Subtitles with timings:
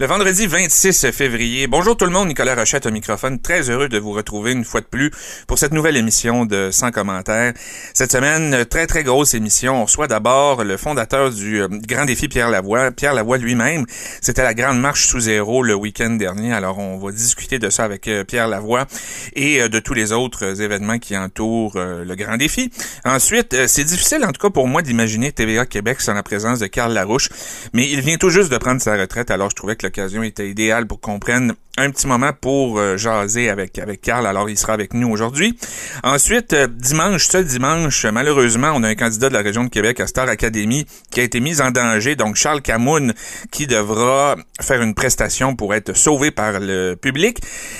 [0.00, 1.66] Le vendredi 26 février.
[1.66, 3.38] Bonjour tout le monde, Nicolas Rochette au microphone.
[3.38, 5.10] Très heureux de vous retrouver une fois de plus
[5.46, 7.52] pour cette nouvelle émission de Sans commentaires.
[7.92, 9.82] Cette semaine, très très grosse émission.
[9.82, 12.90] On reçoit d'abord le fondateur du euh, Grand Défi Pierre Lavoie.
[12.90, 13.84] Pierre Lavoie lui-même.
[14.22, 16.54] C'était la grande marche sous zéro le week-end dernier.
[16.54, 18.86] Alors on va discuter de ça avec euh, Pierre Lavoie
[19.34, 22.70] et euh, de tous les autres événements qui entourent le Grand Défi.
[23.04, 26.66] Ensuite, c'est difficile en tout cas pour moi d'imaginer TVA Québec sans la présence de
[26.66, 27.28] Carl Larouche,
[27.74, 29.30] mais il vient tout juste de prendre sa retraite.
[29.30, 32.98] Alors je trouvais que l'occasion était idéale pour qu'on prenne un petit moment pour euh,
[32.98, 34.26] jaser avec avec Carl.
[34.26, 35.56] Alors il sera avec nous aujourd'hui.
[36.02, 39.98] Ensuite, euh, dimanche, ce dimanche, malheureusement, on a un candidat de la région de Québec
[40.00, 42.14] à Star Academy qui a été mis en danger.
[42.14, 43.14] Donc Charles Camoun
[43.50, 47.38] qui devra faire une prestation pour être sauvé par le public.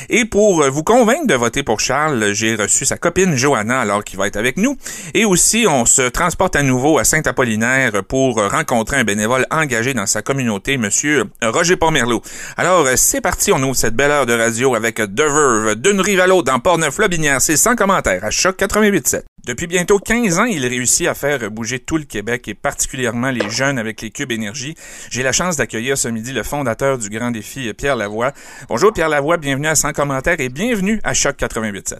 [0.08, 4.04] Et pour euh, vous convaincre de voter pour Charles, j'ai reçu sa copine Johanna alors
[4.04, 4.74] qui va être avec nous.
[5.12, 10.06] Et aussi, on se transporte à nouveau à Saint-Apollinaire pour rencontrer un bénévole engagé dans
[10.06, 12.22] sa communauté, Monsieur Roger Pomerleau.
[12.56, 16.20] Alors c'est parti, on ouvre cette belle heure de radio avec The Verve, d'une rive
[16.20, 17.42] à l'autre dans Port-Neuf-Lobinière.
[17.42, 19.22] C'est sans commentaire à Choc 88.7.
[19.44, 23.50] Depuis bientôt 15 ans, il réussit à faire bouger tout le Québec et particulièrement les
[23.50, 24.76] jeunes avec les cubes énergie.
[25.10, 28.30] J'ai la chance d'accueillir ce midi le fondateur du Grand Défi, Pierre Lavoie.
[28.68, 31.96] Bonjour Pierre Lavoie, bienvenue à Sans commentaire et bienvenue à Choc 88.7.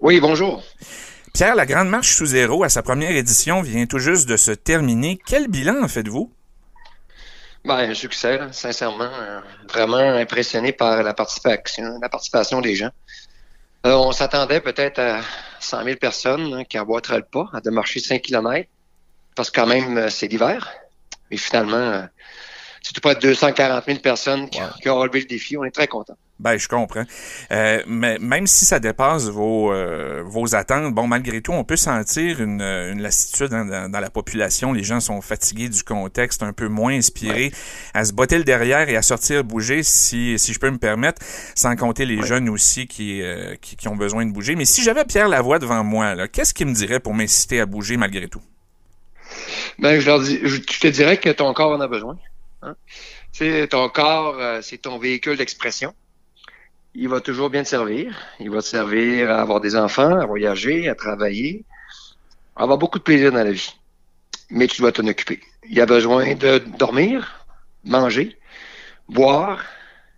[0.00, 0.62] Oui, bonjour.
[1.32, 4.50] Pierre, la Grande Marche sous zéro à sa première édition vient tout juste de se
[4.50, 5.18] terminer.
[5.26, 6.30] Quel bilan en faites-vous?
[7.64, 9.04] Ben, un succès, sincèrement.
[9.04, 12.90] Euh, vraiment impressionné par la participation, la participation des gens.
[13.86, 15.20] Euh, on s'attendait peut-être à
[15.60, 18.68] 100 000 personnes hein, qui emboîteraient le pas, à de marcher 5 km,
[19.34, 20.72] parce que quand même, euh, c'est l'hiver.
[21.30, 22.08] Mais finalement,
[22.82, 25.58] c'est tout près de 240 000 personnes qui, qui, ont relevé le défi.
[25.58, 26.16] On est très contents.
[26.40, 27.04] Ben, je comprends.
[27.50, 31.76] Euh, mais même si ça dépasse vos, euh, vos attentes, bon, malgré tout, on peut
[31.76, 34.72] sentir une, une lassitude dans, dans, la population.
[34.72, 37.50] Les gens sont fatigués du contexte, un peu moins inspirés
[37.92, 41.20] à se botter le derrière et à sortir bouger, si, si je peux me permettre,
[41.56, 44.54] sans compter les jeunes aussi qui, euh, qui, qui, ont besoin de bouger.
[44.54, 47.96] Mais si j'avais Pierre Lavoie devant moi, qu'est-ce qu'il me dirait pour m'inciter à bouger
[47.96, 48.42] malgré tout?
[49.80, 52.16] Ben, je leur dis, je, te dirais que ton corps en a besoin.
[52.62, 52.76] Hein?
[53.32, 55.94] Tu ton corps, euh, c'est ton véhicule d'expression
[57.00, 58.12] il va toujours bien te servir.
[58.40, 61.64] Il va te servir à avoir des enfants, à voyager, à travailler,
[62.56, 63.72] à avoir beaucoup de plaisir dans la vie.
[64.50, 65.40] Mais tu dois t'en occuper.
[65.70, 67.46] Il a besoin de dormir,
[67.84, 68.36] manger,
[69.08, 69.64] boire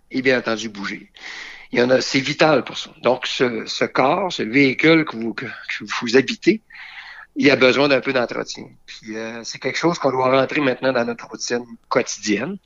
[0.09, 1.11] et bien entendu bouger.
[1.71, 2.89] Il y en a, c'est vital pour ça.
[3.03, 5.45] Donc, ce, corps, ce véhicule que vous, que,
[6.01, 6.61] vous habitez,
[7.35, 8.65] il a besoin d'un peu d'entretien.
[8.87, 12.57] Puis euh, c'est quelque chose qu'on doit rentrer maintenant dans notre routine quotidienne,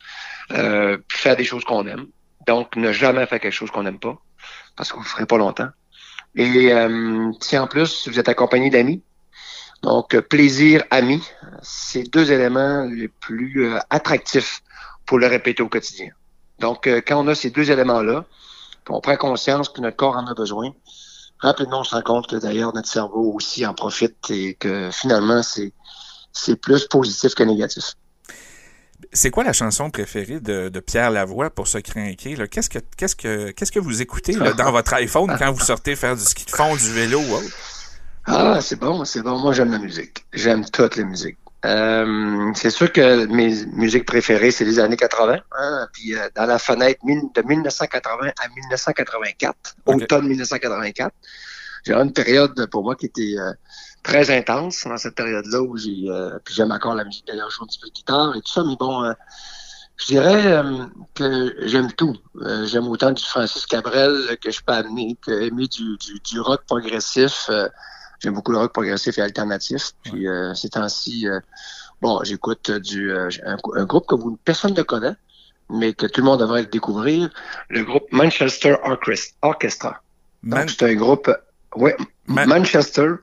[0.51, 2.07] euh, faire des choses qu'on aime.
[2.45, 4.17] Donc, ne jamais faire quelque chose qu'on n'aime pas,
[4.75, 5.69] parce que vous ne ferez pas longtemps.
[6.35, 9.01] Et euh, si en plus vous êtes accompagné d'amis,
[9.81, 11.23] donc plaisir, amis,
[11.61, 14.61] c'est deux éléments les plus euh, attractifs
[15.05, 16.09] pour le répéter au quotidien.
[16.59, 18.25] Donc, euh, quand on a ces deux éléments-là,
[18.89, 20.71] on prend conscience que notre corps en a besoin,
[21.39, 25.41] rapidement on se rend compte que d'ailleurs notre cerveau aussi en profite et que finalement
[25.43, 27.93] c'est plus positif que négatif.
[29.11, 32.35] C'est quoi la chanson préférée de, Pierre Lavoie pour se craquer?
[32.49, 36.15] Qu'est-ce que qu'est-ce que qu'est-ce que vous écoutez dans votre iPhone quand vous sortez faire
[36.15, 37.45] du ski de fond, du vélo ou autre?
[38.27, 39.37] Ah, c'est bon, c'est bon.
[39.39, 40.25] Moi, j'aime la musique.
[40.33, 41.37] J'aime toutes les musiques.
[41.65, 45.39] Euh, c'est sûr que mes musiques préférées, c'est les années 80.
[45.57, 51.11] Hein, puis euh, dans la fenêtre de 1980 à 1984, automne 1984,
[51.83, 53.51] j'ai une période pour moi qui était euh,
[54.05, 57.55] très intense dans cette période-là où j'ai euh, puis j'aime encore la musique d'ailleurs je
[57.55, 59.13] joue un petit peu de guitare et tout ça mais bon euh,
[59.97, 60.85] je dirais euh,
[61.15, 62.17] que j'aime tout.
[62.65, 66.65] J'aime autant du Francis Cabrel que je peux amener que aimer du, du, du rock
[66.67, 67.49] progressif
[68.19, 71.27] j'aime beaucoup le rock progressif et alternatif puis ces temps-ci
[71.99, 75.15] bon j'écoute du un, groupe que vous personne ne connaît
[75.71, 77.31] mais que tout le monde devrait découvrir
[77.69, 78.75] le groupe Manchester
[79.41, 80.03] Orchestra.
[80.43, 81.31] Donc c'est un groupe
[81.75, 83.15] ouais Manchester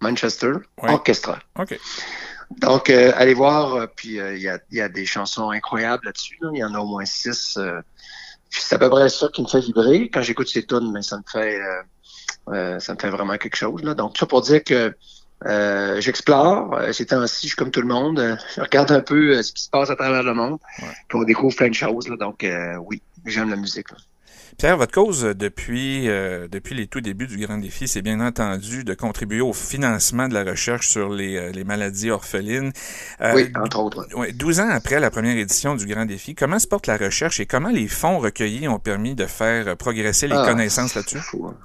[0.00, 1.38] Manchester Orchestra.
[1.58, 1.78] OK.
[2.56, 6.06] Donc, euh, allez voir, euh, puis euh, il y, a, y, a, des chansons incroyables
[6.06, 6.38] là-dessus.
[6.52, 7.58] Il y en a au moins six.
[8.50, 10.08] c'est à peu près ça qui me fait vibrer.
[10.08, 11.60] Quand j'écoute ces tunes, mais ça me fait
[12.80, 13.82] ça me fait vraiment quelque chose.
[13.82, 13.94] Là.
[13.94, 14.94] Donc, ça pour dire que
[16.00, 16.80] j'explore.
[16.92, 18.38] ces temps-ci, je suis comme tout le monde.
[18.56, 20.58] je regarde un peu ce qui se passe à travers le monde.
[20.78, 22.08] Puis on découvre plein de choses.
[22.08, 22.16] Là.
[22.16, 22.46] Donc,
[22.86, 23.90] oui, j'aime la musique.
[23.90, 23.98] Là.
[24.58, 28.18] Pierre, votre cause euh, depuis euh, depuis les tout débuts du Grand Défi, c'est bien
[28.18, 32.72] entendu de contribuer au financement de la recherche sur les, euh, les maladies orphelines.
[33.20, 34.08] oui, entre autres.
[34.16, 37.38] Ouais, 12 ans après la première édition du Grand Défi, comment se porte la recherche
[37.38, 41.18] et comment les fonds recueillis ont permis de faire progresser les ah, connaissances là-dessus?
[41.18, 41.46] C'est fou.
[41.46, 41.56] Hein.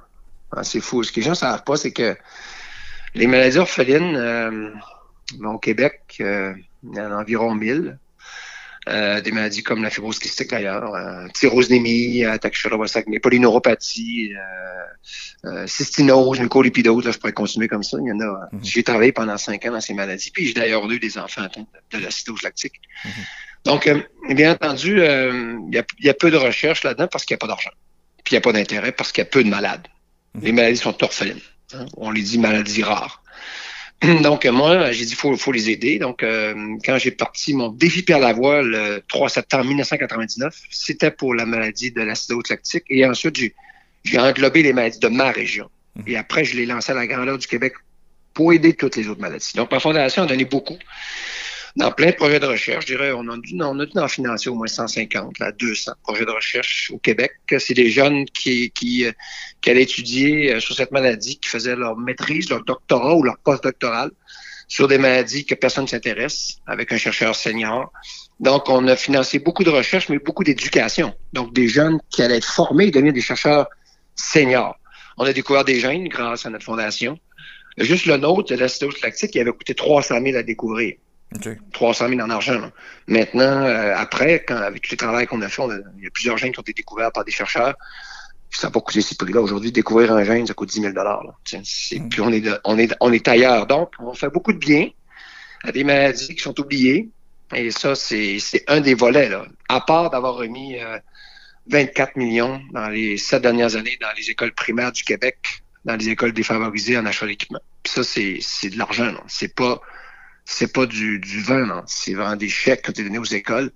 [0.52, 1.02] Ah, c'est fou.
[1.02, 2.16] Ce que les gens ne savent pas, c'est que
[3.16, 4.72] les maladies orphelines
[5.42, 6.64] au Québec, il
[6.94, 7.98] y en a environ 1000.
[8.88, 16.40] Euh, des maladies comme la fibrose kystique d'ailleurs, euh, tyrosémie, tachycérobrosacmie, polyneuropathie, euh, euh, cystinose,
[16.40, 17.98] mucolipidose, là, je pourrais continuer comme ça.
[18.00, 18.48] Il y en a.
[18.52, 18.60] Mhm.
[18.62, 21.66] J'ai travaillé pendant cinq ans dans ces maladies, puis j'ai d'ailleurs eu des enfants atteints
[21.92, 22.80] de, l'acidose lactique.
[23.04, 23.10] Mhm.
[23.64, 24.00] Donc, euh,
[24.30, 27.40] bien entendu, il y a, y, a, peu de recherche là-dedans parce qu'il n'y a
[27.40, 27.70] pas d'argent.
[28.22, 29.86] Puis il n'y a pas d'intérêt parce qu'il y a peu de malades.
[30.34, 30.44] Mhm.
[30.44, 31.40] Les maladies sont orphelines.
[31.74, 31.86] Hein.
[31.96, 33.22] On les dit maladies rares.
[34.22, 35.98] Donc, moi, j'ai dit, faut, faut les aider.
[35.98, 36.54] Donc, euh,
[36.84, 41.90] quand j'ai parti mon défi Pierre Lavoie le 3 septembre 1999, c'était pour la maladie
[41.90, 42.84] de l'acidose lactique.
[42.88, 43.36] Et ensuite,
[44.04, 45.70] j'ai englobé les maladies de ma région.
[45.96, 46.04] Mhm.
[46.06, 47.74] Et après, je l'ai lancé à la grandeur du Québec
[48.34, 49.52] pour aider toutes les autres maladies.
[49.54, 50.78] Donc, ma fondation a donné beaucoup
[51.76, 52.86] dans plein de projets de recherche.
[52.86, 56.90] Je dirais, on a dû, en financer au moins 150, là, 200 projets de recherche
[56.92, 57.32] au Québec.
[57.58, 59.12] C'est des jeunes qui, qui, euh,
[59.60, 63.38] qui allaient étudier euh, sur cette maladie, qui faisaient leur maîtrise, leur doctorat ou leur
[63.38, 64.10] post-doctoral
[64.68, 67.92] sur des maladies que personne ne s'intéresse, avec un chercheur senior.
[68.40, 71.14] Donc, on a financé beaucoup de recherche, mais beaucoup d'éducation.
[71.32, 73.68] Donc, des jeunes qui allaient être formés et devenir des chercheurs
[74.14, 74.76] seniors.
[75.16, 77.18] On a découvert des gènes grâce à notre fondation.
[77.76, 80.94] Juste le nôtre, l'acétose lactique, qui avait coûté 300 000 à découvrir.
[81.72, 82.70] 300 000 en argent.
[83.08, 85.62] Maintenant, euh, après, quand, avec le travail qu'on a fait,
[85.98, 87.74] il y a plusieurs gènes qui ont été découverts par des chercheurs.
[88.50, 89.40] Ça n'a pas coûté ces prix-là.
[89.40, 91.20] Aujourd'hui, découvrir un gène, ça coûte 10 000 là.
[91.52, 92.08] Mm.
[92.08, 93.66] Puis on est, on, est, on est ailleurs.
[93.66, 94.90] Donc, on fait beaucoup de bien
[95.64, 97.08] à des maladies qui sont oubliées.
[97.54, 98.38] Et ça, c'est
[98.68, 99.28] un des volets.
[99.28, 99.44] Là.
[99.68, 100.76] À part d'avoir remis
[101.66, 105.36] 24 euh, millions dans les sept dernières années dans les écoles primaires du Québec,
[105.84, 107.60] dans les écoles défavorisées en achat d'équipement.
[107.84, 109.14] Ça, c'est de l'argent.
[109.26, 109.80] C'est pas
[110.44, 111.82] c'est pas du, du vin, non.
[111.86, 113.70] C'est vraiment des chèques qui ont été donnés aux écoles.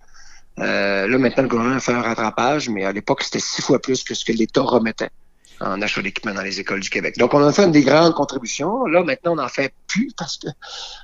[0.58, 4.02] Euh, là, maintenant, le gouvernement fait un rattrapage, mais à l'époque, c'était six fois plus
[4.02, 5.10] que ce que l'État remettait
[5.60, 7.16] en achat d'équipement dans les écoles du Québec.
[7.18, 8.84] Donc, on a fait une des grandes contributions.
[8.86, 10.46] Là, maintenant, on n'en fait plus parce que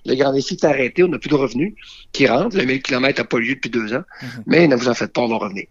[0.04, 1.02] le grand défi est arrêté.
[1.02, 1.74] On n'a plus de revenus
[2.12, 2.56] qui rentrent.
[2.56, 4.04] Le 1000 km n'a pas lieu depuis deux ans.
[4.22, 4.42] Mm-hmm.
[4.46, 5.66] Mais ne vous en faites pas, on va revenir.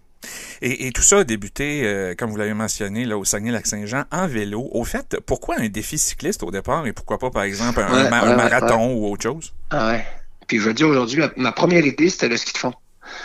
[0.61, 4.69] Et, tout ça a débuté, euh, comme vous l'avez mentionné, là, au Saguenay-Lac-Saint-Jean, en vélo.
[4.71, 8.93] Au fait, pourquoi un défi cycliste au départ et pourquoi pas, par exemple, un, marathon
[8.93, 9.53] ou autre chose?
[9.69, 10.05] Ah ouais.
[10.47, 12.73] Puis je veux dire, aujourd'hui, ma, première idée, c'était le ski de fond.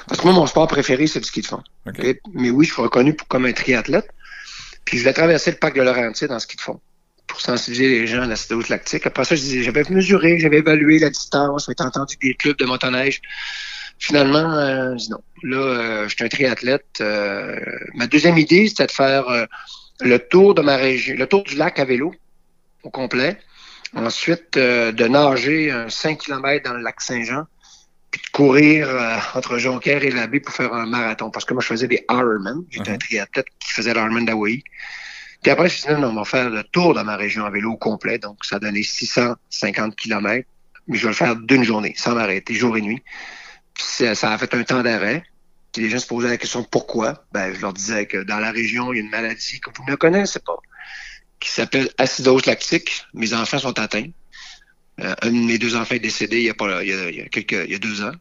[0.09, 1.63] Parce que moi, mon sport préféré, c'est le ski de fond.
[2.35, 4.09] Mais oui, je suis reconnu pour, comme un triathlète.
[4.85, 6.81] Puis je vais traverser le parc de Laurentides en ski de fond
[7.27, 9.07] pour sensibiliser les gens à l'acidose lactique.
[9.07, 13.21] Après ça, j'avais mesuré, j'avais évalué la distance, j'avais entendu des clubs de motoneige.
[13.99, 15.19] Finalement, euh, non.
[15.43, 17.01] Là, euh, je suis un triathlète.
[17.01, 17.59] Euh,
[17.95, 19.47] ma deuxième idée, c'était de faire euh,
[20.01, 22.15] le tour de ma région, le tour du lac à vélo
[22.83, 23.39] au complet.
[23.97, 27.45] Ensuite, de nager un 5 km dans le lac Saint-Jean,
[28.11, 28.89] puis de courir
[29.35, 31.31] entre Jonquière et la pour faire un marathon.
[31.31, 32.65] Parce que moi, je faisais des Ironman.
[32.71, 32.99] J'étais un uh-huh.
[32.99, 34.63] triathlète qui faisait l'Ironman d'Hawaii.
[35.43, 37.47] Puis après, je me suis dit, non, on va faire le tour de ma région
[37.47, 38.19] à vélo au complet.
[38.19, 40.47] Donc, ça a donné 650 km.
[40.87, 43.03] Mais je vais le faire d'une journée, sans m'arrêter, jour et nuit
[43.83, 45.25] ça, a fait un temps d'arrêt.
[45.77, 47.25] Les gens se posaient la question pourquoi?
[47.33, 49.85] Ben, je leur disais que dans la région, il y a une maladie que vous
[49.89, 50.57] ne connaissez pas,
[51.41, 53.05] qui s'appelle acidose lactique.
[53.15, 54.11] Mes enfants sont atteints.
[55.01, 58.03] Euh, un de mes deux enfants est décédé il y a, il y a, deux
[58.03, 58.13] ans.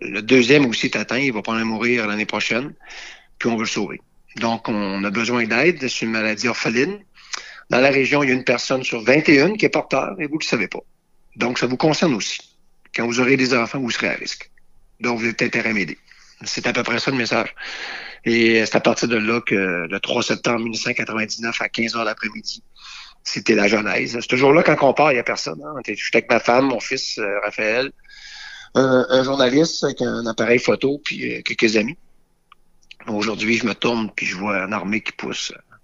[0.00, 2.72] Le deuxième aussi est atteint, il va pas mourir l'année prochaine,
[3.38, 4.00] puis on veut le sauver.
[4.36, 6.98] Donc, on a besoin d'aide, c'est une maladie orpheline.
[7.70, 10.34] Dans la région, il y a une personne sur 21 qui est porteur et vous
[10.34, 10.80] ne le savez pas.
[11.36, 12.40] Donc, ça vous concerne aussi.
[12.94, 14.50] Quand vous aurez des enfants, vous serez à risque.
[15.00, 15.98] Donc, vous êtes intérêt à m'aider.
[16.44, 17.54] C'est à peu près ça le message.
[18.24, 19.54] Et c'est à partir de là que
[19.88, 22.62] le 3 septembre 1999 à 15 heures l'après-midi,
[23.24, 24.18] c'était la genèse.
[24.20, 25.62] C'est toujours là quand on part, il n'y a personne.
[25.64, 25.80] Hein.
[25.86, 27.92] J'étais avec ma femme, mon fils euh, Raphaël,
[28.74, 31.96] un, journaliste avec un appareil photo, puis euh, quelques amis.
[33.06, 35.74] Aujourd'hui, je me tourne puis je vois une armée qui pousse euh,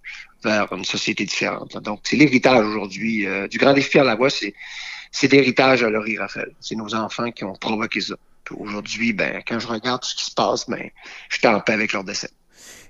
[0.44, 1.76] vers une société différente.
[1.78, 6.54] Donc, c'est l'héritage aujourd'hui du grand défi à la voix, c'est l'héritage à Laurie Raphaël.
[6.60, 8.14] C'est nos enfants qui ont provoqué ça
[8.52, 10.90] aujourd'hui, ben, quand je regarde ce qui se passe, ben,
[11.28, 12.30] je suis en paix avec leur décès.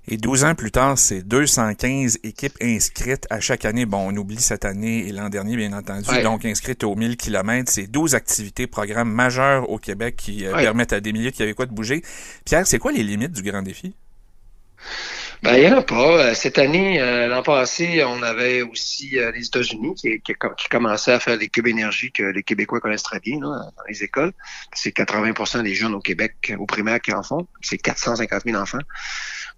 [0.06, 3.86] Et 12 ans plus tard, c'est 215 équipes inscrites à chaque année.
[3.86, 6.06] Bon, on oublie cette année et l'an dernier, bien entendu.
[6.22, 7.70] Donc, inscrites aux 1000 km.
[7.72, 11.64] C'est 12 activités, programmes majeurs au Québec qui euh, permettent à des milliers de Québécois
[11.64, 12.02] de bouger.
[12.44, 13.94] Pierre, c'est quoi les limites du grand défi?
[15.44, 16.30] Ben, il en a pas.
[16.30, 20.68] Euh, cette année, euh, l'an passé, on avait aussi euh, les États-Unis qui, qui, qui,
[20.70, 23.54] commençaient à faire des cubes énergie que les Québécois connaissent très bien dans
[23.86, 24.32] les écoles.
[24.72, 27.46] C'est 80% des jeunes au Québec, au primaire, qui en font.
[27.60, 28.78] C'est 450 000 enfants.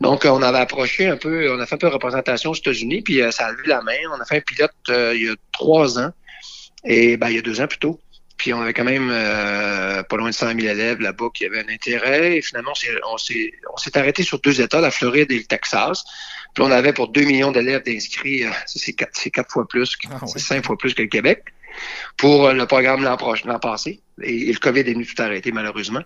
[0.00, 3.02] Donc, on avait approché un peu, on a fait un peu de représentation aux États-Unis,
[3.02, 3.96] puis ça a levé la main.
[4.10, 6.10] On a fait un pilote il y a trois ans,
[6.84, 8.00] et ben, il y a deux ans plutôt.
[8.36, 11.60] Puis on avait quand même euh, pas loin de 100 000 élèves là-bas qui avaient
[11.60, 12.36] un intérêt.
[12.36, 12.72] Et finalement,
[13.10, 13.52] on s'est,
[13.94, 16.04] arrêté sur deux États, la Floride et le Texas.
[16.54, 20.18] Puis on avait pour 2 millions d'élèves d'inscrits, euh, c'est quatre, quatre fois plus, ah
[20.26, 21.44] c'est cinq fois plus que le Québec.
[22.16, 24.00] pour le programme l'an prochain, l'an passé.
[24.22, 26.00] Et, le COVID est venu tout arrêter, malheureusement.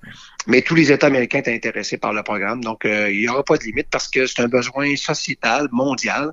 [0.46, 2.62] Mais tous les États américains étaient intéressés par le programme.
[2.62, 6.32] Donc, euh, il n'y aura pas de limite parce que c'est un besoin sociétal, mondial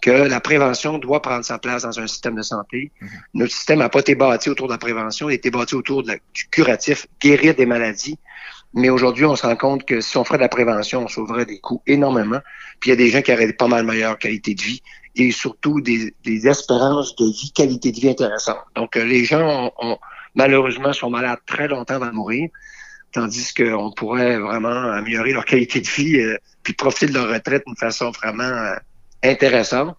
[0.00, 2.92] que la prévention doit prendre sa place dans un système de santé.
[3.00, 3.08] Mhm.
[3.34, 6.02] Notre système n'a pas été bâti autour de la prévention, il a été bâti autour
[6.02, 8.18] de du curatif, guérir des maladies.
[8.74, 11.46] Mais aujourd'hui, on se rend compte que si on ferait de la prévention, on sauverait
[11.46, 12.40] des coûts énormément.
[12.80, 14.82] Puis il y a des gens qui auraient pas mal meilleure qualité de vie
[15.16, 18.64] et surtout des, des espérances de vie, qualité de vie intéressantes.
[18.76, 19.98] Donc euh, les gens ont,
[20.34, 22.50] malheureusement sont malades très longtemps avant de mourir,
[23.12, 27.64] tandis qu'on pourrait vraiment améliorer leur qualité de vie euh, puis profiter de leur retraite
[27.66, 28.76] d'une façon vraiment euh,
[29.22, 29.96] intéressant.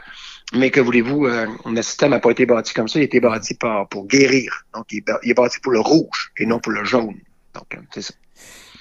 [0.53, 3.19] Mais que voulez-vous, euh, le système n'a pas été bâti comme ça, il a été
[3.19, 4.65] bâti pour, pour guérir.
[4.73, 7.17] Donc, il est, bâti pour le rouge et non pour le jaune.
[7.53, 8.13] Donc, euh, c'est ça.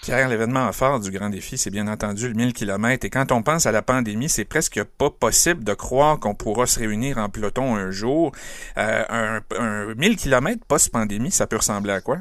[0.01, 3.05] Pierre, l'événement fort du grand défi, c'est bien entendu le 1000 km.
[3.05, 6.67] Et quand on pense à la pandémie, c'est presque pas possible de croire qu'on pourra
[6.67, 8.33] se réunir en peloton un jour.
[8.79, 12.19] Euh, un, un 1000 km post-pandémie, ça peut ressembler à quoi?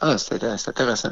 [0.00, 1.10] Ah, c'est intéressant.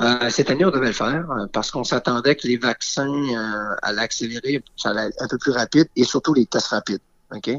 [0.00, 3.74] Euh, cette année, on devait le faire euh, parce qu'on s'attendait que les vaccins euh,
[3.82, 7.00] allaient accélérer, ça allait être un peu plus rapide et surtout les tests rapides.
[7.34, 7.50] OK?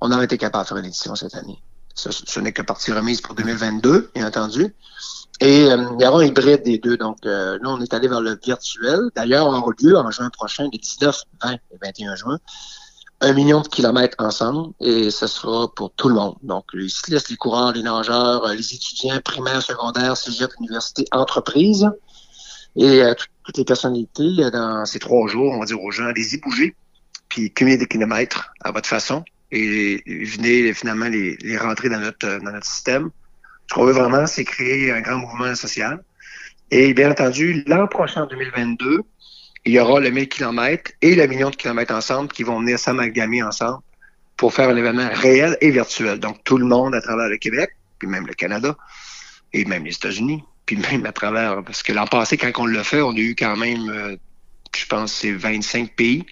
[0.00, 1.62] On aurait été capable de faire une édition cette année.
[1.94, 4.74] Ce, n'est que partie remise pour 2022, bien entendu.
[5.40, 6.96] Et euh, il y aura un hybride des deux.
[6.96, 9.00] Donc là, on est allé vers le virtuel.
[9.14, 12.38] D'ailleurs, on aura lieu en juin prochain, les 19, 20 et 21 juin
[13.20, 16.36] un million de kilomètres ensemble et ce sera pour tout le monde.
[16.42, 21.88] Donc, les cyclistes, les coureurs, les nageurs, euh, les étudiants primaires, secondaires, cégep, université, entreprise
[22.76, 26.06] et euh, toutes les personnalités euh, dans ces trois jours, on va dire aux gens,
[26.06, 26.76] allez-y bouger,
[27.28, 32.38] puis cumuler des kilomètres à votre façon et venez finalement les, les rentrer dans notre,
[32.44, 33.10] dans notre système.
[33.68, 36.02] Ce qu'on veut vraiment, c'est créer un grand mouvement social.
[36.70, 39.00] Et bien entendu, l'an prochain, 2022,
[39.64, 42.78] il y aura le 1000 km et le million de kilomètres ensemble qui vont venir
[42.78, 43.82] s'amalgamer ensemble
[44.36, 46.20] pour faire un événement réel et virtuel.
[46.20, 48.76] Donc, tout le monde à travers le Québec, puis même le Canada,
[49.52, 51.62] et même les États-Unis, puis même à travers...
[51.64, 54.16] Parce que l'an passé, quand on l'a fait, on a eu quand même, euh,
[54.74, 56.24] je pense, c'est 25 pays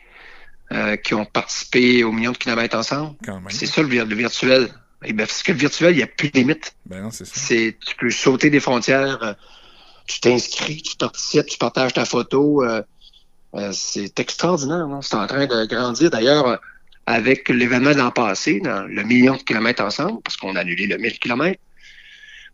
[0.73, 3.17] euh, qui ont participé au million de kilomètres ensemble.
[3.49, 4.69] C'est ça, le, virtuel.
[5.05, 6.77] Et ben, parce que le virtuel, il n'y a plus de limites.
[6.87, 7.55] Ben c'est ça.
[7.55, 9.35] Tu peux sauter des frontières, euh,
[10.07, 12.65] tu t'inscris, tu participes, tu partages ta photo...
[13.57, 14.87] Euh, c'est extraordinaire.
[15.03, 16.11] C'est en train de grandir.
[16.11, 16.61] D'ailleurs,
[17.07, 20.87] avec l'événement de l'an passé, dans le million de kilomètres ensemble, parce qu'on a annulé
[20.87, 21.61] le 1000 kilomètres,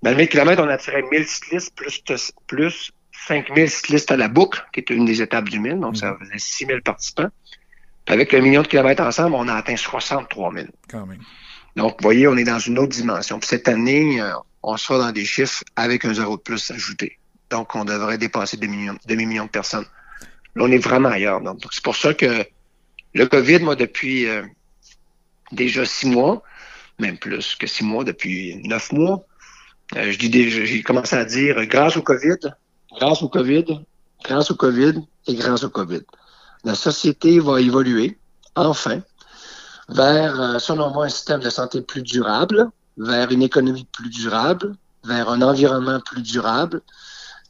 [0.03, 2.03] dans le 1000 kilomètres, on a tiré 1000 cyclistes plus,
[2.49, 2.93] plus
[3.27, 6.19] 5000 cyclistes à la boucle, qui est une des étapes du 1000, donc ça mm.
[6.19, 7.29] faisait 6000 participants.
[8.09, 10.67] avec le million de kilomètres ensemble, on a atteint 63 000.
[10.91, 11.21] Quand même.
[11.77, 13.39] Donc, vous voyez, on est dans une autre dimension.
[13.39, 14.33] Puis cette année, euh,
[14.63, 17.19] on sera dans des chiffres avec un zéro de plus ajouté.
[17.51, 19.87] Donc, on devrait dépasser demi-million de personnes.
[20.57, 21.41] On est vraiment ailleurs.
[21.41, 22.45] Donc, c'est pour ça que
[23.15, 24.43] le COVID, moi, depuis euh,
[25.53, 26.43] déjà six mois,
[26.99, 29.25] même plus que six mois, depuis neuf mois,
[29.97, 32.39] euh, je dis j'ai commencé à dire grâce au COVID,
[32.99, 33.81] grâce au COVID,
[34.25, 36.03] grâce au COVID et grâce au COVID.
[36.65, 38.19] La société va évoluer,
[38.55, 39.03] enfin,
[39.89, 44.75] vers, euh, selon moi, un système de santé plus durable, vers une économie plus durable,
[45.05, 46.83] vers un environnement plus durable,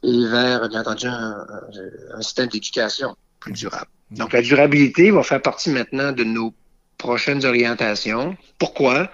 [0.03, 3.87] et vers, bien entendu, un, système d'éducation plus durable.
[4.11, 6.53] Donc, la durabilité va faire partie maintenant de nos
[6.97, 8.37] prochaines orientations.
[8.59, 9.09] Pourquoi?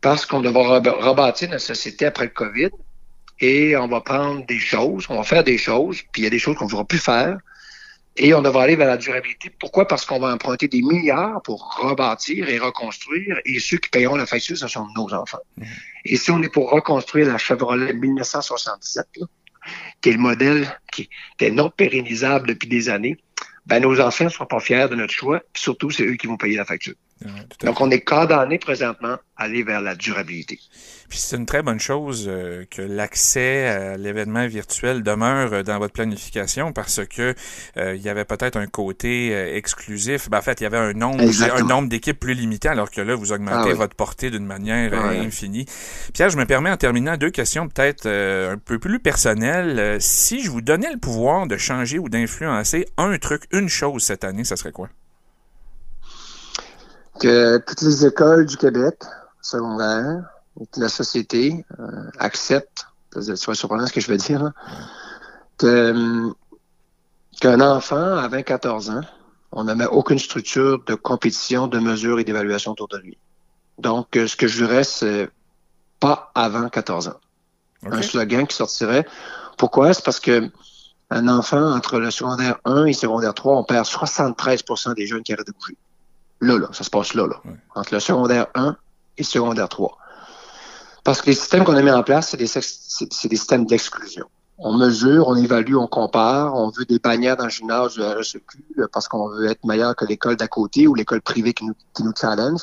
[0.00, 2.70] Parce qu'on devra rebâtir notre société après le COVID
[3.40, 6.30] et on va prendre des choses, on va faire des choses, puis il y a
[6.30, 7.38] des choses qu'on ne pourra plus faire
[8.16, 9.50] et on devra aller vers la durabilité.
[9.58, 9.88] Pourquoi?
[9.88, 14.26] Parce qu'on va emprunter des milliards pour rebâtir et reconstruire et ceux qui paieront la
[14.26, 15.38] facture, ce sont nos enfants.
[15.56, 15.64] Mmh.
[16.04, 19.26] Et si on est pour reconstruire la Chevrolet 1967, là,
[20.00, 23.18] qui est le modèle qui était non pérennisable depuis des années,
[23.66, 26.36] ben nos enfants ne sont pas fiers de notre choix, surtout c'est eux qui vont
[26.36, 26.94] payer la facture.
[27.60, 30.58] Donc, on est condamné présentement à aller vers la durabilité.
[31.12, 35.78] Puis c'est une très bonne chose euh, que l'accès à l'événement virtuel demeure euh, dans
[35.78, 37.34] votre planification parce que
[37.76, 40.30] euh, il y avait peut-être un côté exclusif.
[40.30, 41.22] Ben, en fait, il y avait un nombre,
[41.54, 44.94] un nombre d'équipes plus limité, alors que là, vous augmentez ah votre portée d'une manière
[44.94, 45.66] infinie.
[46.14, 49.98] Pierre, je me permets en terminant deux questions peut-être un peu plus personnelles.
[50.00, 54.24] si je vous donnais le pouvoir de changer ou d'influencer un truc, une chose cette
[54.24, 54.88] année, ça serait quoi?
[57.20, 58.94] que toutes les écoles du Québec
[59.42, 60.41] secondaires, que
[60.76, 64.52] la société euh, accepte, c'est surprenant ce que je veux dire,
[65.58, 66.32] que
[67.40, 69.00] qu'un enfant à 20-14 ans,
[69.52, 73.18] on n'a aucune structure de compétition, de mesure et d'évaluation autour de lui.
[73.78, 75.28] Donc, euh, ce que je dirais, c'est
[76.00, 77.20] pas avant 14 ans.
[77.84, 79.06] Un slogan qui sortirait.
[79.58, 79.92] Pourquoi?
[79.92, 80.50] C'est parce que
[81.10, 85.32] un enfant entre le secondaire 1 et secondaire 3, on perd 73% des jeunes qui
[85.32, 85.76] arrêtent de bouger.
[86.40, 87.36] Là, là, ça se passe là, là,
[87.74, 88.76] entre le secondaire 1
[89.18, 89.98] et le secondaire 3.
[91.04, 94.26] Parce que les systèmes qu'on a mis en place, c'est des, c'est des systèmes d'exclusion.
[94.58, 98.44] On mesure, on évalue, on compare, on veut des bannières dans le gymnase du RSEQ
[98.92, 102.04] parce qu'on veut être meilleur que l'école d'à côté ou l'école privée qui nous, qui
[102.04, 102.60] nous challenge.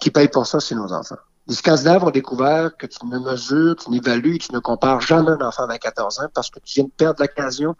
[0.00, 1.16] Qui paye pour ça, c'est nos enfants.
[1.46, 5.40] Les Scandinaves ont découvert que tu ne mesures, tu n'évalues, tu ne compares jamais un
[5.40, 7.74] enfant de 14 ans parce que tu viens de perdre l'occasion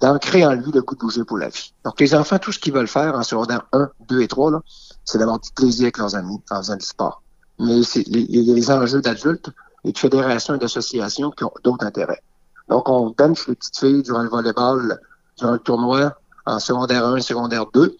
[0.00, 1.72] d'ancrer en lui le goût de bouger pour la vie.
[1.84, 4.60] Donc, les enfants, tout ce qu'ils veulent faire en secondaire 1, 2 et 3,
[5.04, 7.23] c'est d'avoir du plaisir avec leurs amis en faisant du sport.
[7.58, 9.50] Mais c'est les, enjeux d'adultes
[9.84, 12.22] et de fédérations et d'associations qui ont d'autres intérêts.
[12.68, 15.00] Donc, on bench les petites filles durant le volleyball,
[15.38, 16.14] durant le tournoi,
[16.46, 17.96] en secondaire 1 et secondaire 2,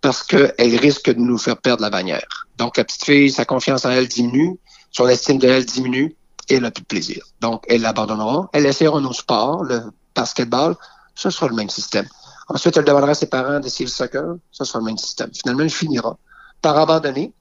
[0.00, 2.46] parce qu'elles risquent de nous faire perdre la bannière.
[2.56, 4.58] Donc, la petite fille, sa confiance en elle diminue,
[4.90, 6.16] son estime de elle diminue,
[6.48, 7.24] et elle n'a plus de plaisir.
[7.40, 8.48] Donc, elle l'abandonnera.
[8.52, 9.82] Elle essaiera nos sports, le
[10.14, 10.76] basketball,
[11.14, 12.06] ce sera le même système.
[12.48, 15.30] Ensuite, elle demandera à ses parents d'essayer le soccer, ce sera le même système.
[15.34, 16.16] Finalement, elle finira
[16.62, 17.32] par abandonner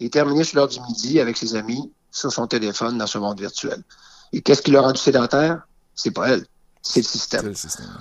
[0.00, 3.38] et terminer sur l'heure du midi avec ses amis sur son téléphone dans ce monde
[3.38, 3.82] virtuel.
[4.32, 5.66] Et qu'est-ce qui l'a rendu sédentaire?
[5.94, 6.46] C'est pas elle,
[6.82, 7.52] c'est le système.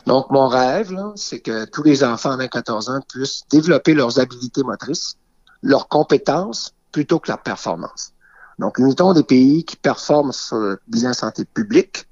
[0.05, 4.63] Donc, mon rêve, c'est que tous les enfants de 14 ans puissent développer leurs habiletés
[4.63, 5.15] motrices,
[5.61, 8.11] leurs compétences, plutôt que leur performance.
[8.59, 12.07] Donc, imitons des pays qui performent sur le bilan santé publique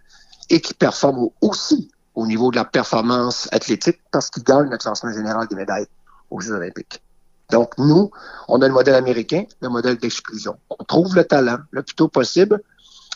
[0.49, 5.11] et qui performent aussi au niveau de la performance athlétique parce qu'ils gagnent le classement
[5.11, 5.87] général des médailles
[6.29, 7.02] aux Jeux olympiques.
[7.51, 8.11] Donc, nous,
[8.47, 10.57] on a le modèle américain, le modèle d'exclusion.
[10.69, 12.61] On trouve le talent le plus tôt possible,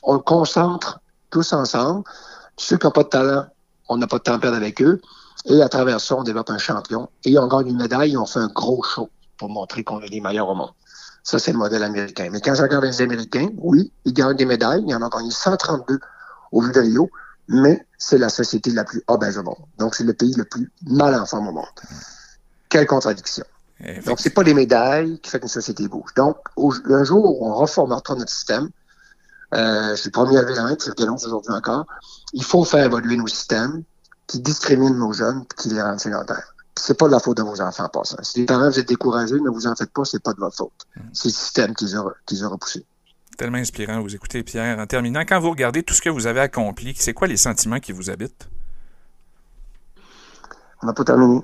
[0.03, 2.03] on le concentre tous ensemble.
[2.57, 3.45] Ceux qui n'ont pas de talent,
[3.89, 5.01] on n'a pas de temps à perdre avec eux.
[5.45, 7.09] Et à travers ça, on développe un champion.
[7.23, 10.09] Et on gagne une médaille et on fait un gros show pour montrer qu'on est
[10.09, 10.71] les meilleurs au monde.
[11.23, 12.29] Ça, c'est le modèle américain.
[12.31, 14.83] Mais quand je regarde les Américains, oui, ils gagnent des médailles.
[14.87, 15.99] Ils en ont gagné 132
[16.51, 17.09] au Jeux de Rio.
[17.49, 19.57] Mais c'est la société la plus obèse au monde.
[19.77, 21.65] Donc, c'est le pays le plus mal en forme au monde.
[22.69, 23.45] Quelle contradiction.
[24.05, 26.11] Donc, c'est pas les médailles qui fait qu'une société bouge.
[26.15, 28.69] Donc, un jour on reformera notre système,
[29.53, 31.85] euh, je suis le premier à puis je le aujourd'hui encore,
[32.33, 33.83] il faut faire évoluer nos systèmes
[34.25, 36.53] qui discriminent nos jeunes qui les rendent sédentaires.
[36.75, 38.17] C'est pas de la faute de vos enfants en passant.
[38.23, 40.55] Si les parents vous êtes découragés, ne vous en faites pas, c'est pas de votre
[40.55, 40.85] faute.
[40.95, 41.01] Mm.
[41.13, 42.85] C'est le système qui les a, qui les a repoussés
[43.37, 44.79] tellement inspirant vous écoutez, Pierre.
[44.79, 47.79] En terminant, quand vous regardez tout ce que vous avez accompli, c'est quoi les sentiments
[47.79, 48.49] qui vous habitent?
[50.81, 51.41] On n'a pas terminé.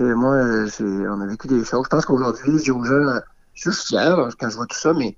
[0.00, 1.84] Moi, on a vécu des choses.
[1.84, 3.22] Je pense qu'aujourd'hui, je aux jeunes,
[3.54, 5.16] je suis fier quand je vois tout ça, mais,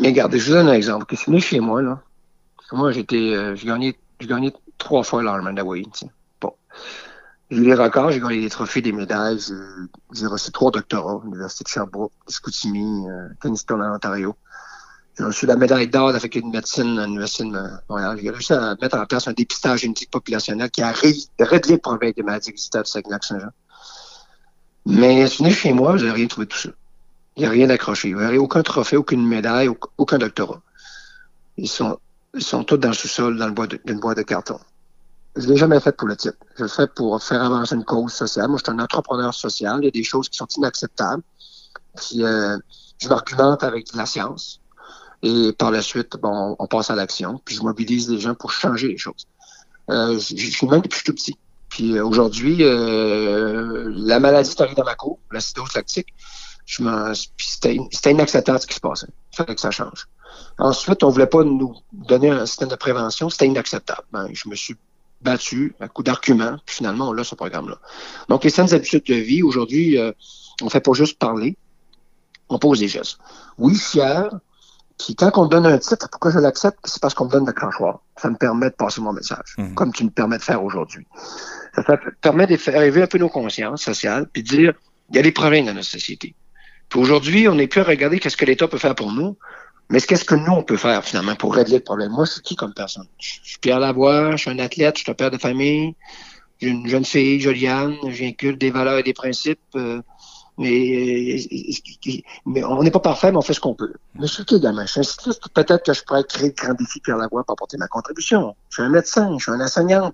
[0.00, 1.06] mais regardez, je vous donne un exemple.
[1.06, 2.02] Que c'est chez moi, là.
[2.72, 4.28] Moi, j'étais, euh, j'ai gagné, j'ai
[4.78, 5.86] trois fois l'Ironman d'Hawaii,
[6.40, 6.54] Bon.
[7.50, 9.38] J'ai eu les records, j'ai gagné des trophées, des médailles,
[10.12, 14.34] j'ai reçu trois doctorats, l'Université de Sherbrooke, Scoutimi, euh, Kingston en Ontario.
[15.18, 17.50] J'ai reçu la médaille d'or de faculté de médecine à l'Université de
[17.88, 18.18] Montréal.
[18.22, 22.12] J'ai réussi à mettre en place un dépistage génétique populationnel qui a réglé le problème
[22.12, 23.50] des maladies existantes du Saguenay-Saint-Jean.
[24.86, 26.70] Mais si vous chez moi, vous n'avez rien trouvé de tout ça.
[27.36, 28.12] Il n'y a rien d'accroché.
[28.14, 30.60] Vous n'avez aucun trophée, aucune médaille, aucun doctorat.
[31.58, 31.98] Ils sont,
[32.34, 34.58] ils sont tous dans le sous-sol, dans le bois d'une boîte de carton.
[35.36, 36.36] Je l'ai jamais fait pour le titre.
[36.56, 38.48] Je le fais pour faire avancer une cause sociale.
[38.48, 39.78] Moi, je suis un entrepreneur social.
[39.82, 41.22] Il y a des choses qui sont inacceptables.
[41.96, 42.58] Puis, euh,
[42.98, 44.61] je m'argumente avec la science.
[45.22, 47.40] Et par la suite, bon, on passe à l'action.
[47.44, 49.26] Puis je mobilise les gens pour changer les choses.
[49.90, 51.36] Euh, je, suis même depuis tout petit.
[51.68, 56.08] Puis euh, aujourd'hui, euh, la maladie est arrivée dans ma cour, l'acidose lactique.
[56.66, 56.82] Je
[57.38, 59.08] c'était inacceptable ce qui se passait.
[59.32, 60.08] Il fallait que ça change.
[60.58, 63.28] Ensuite, on voulait pas nous donner un système de prévention.
[63.28, 64.02] C'était inacceptable.
[64.12, 64.76] Ben, je me suis
[65.22, 66.56] battu à coup d'arguments.
[66.66, 67.78] Puis finalement, on a ce programme-là.
[68.28, 70.12] Donc, les saines habitudes de vie, aujourd'hui, euh,
[70.60, 71.56] on fait pas juste parler.
[72.48, 73.18] On pose des gestes.
[73.58, 74.30] Oui, fier,
[74.98, 76.78] puis quand on me donne un titre, pourquoi je l'accepte?
[76.84, 78.00] C'est parce qu'on me donne le clenchoir.
[78.16, 79.74] Ça me permet de passer mon message, mhm.
[79.74, 81.06] comme tu me permets de faire aujourd'hui.
[81.74, 84.72] Ça permet de faire élever un peu nos consciences sociales, puis de dire,
[85.10, 86.34] il y a des problèmes dans notre société.
[86.88, 89.36] Puis aujourd'hui, on n'est plus à regarder qu'est-ce que l'État peut faire pour nous,
[89.88, 92.12] mais qu'est-ce que nous, on peut faire finalement pour régler le problème.
[92.12, 93.06] Moi, suis qui comme personne?
[93.18, 95.94] Je suis Pierre Lavoie, je suis un athlète, je suis un père de famille,
[96.60, 99.58] j'ai une jeune fille, Joliane, j'inculque des valeurs et des principes.
[99.74, 100.00] Euh,
[100.58, 101.38] mais,
[102.44, 103.94] mais on n'est pas parfait, mais on fait ce qu'on peut.
[104.14, 104.26] Mais
[104.60, 105.00] gamin, je
[105.54, 108.54] peut-être que je pourrais créer de grands défis Pierre Lavoie pour apporter ma contribution.
[108.68, 110.12] Je suis un médecin, je suis un enseignant.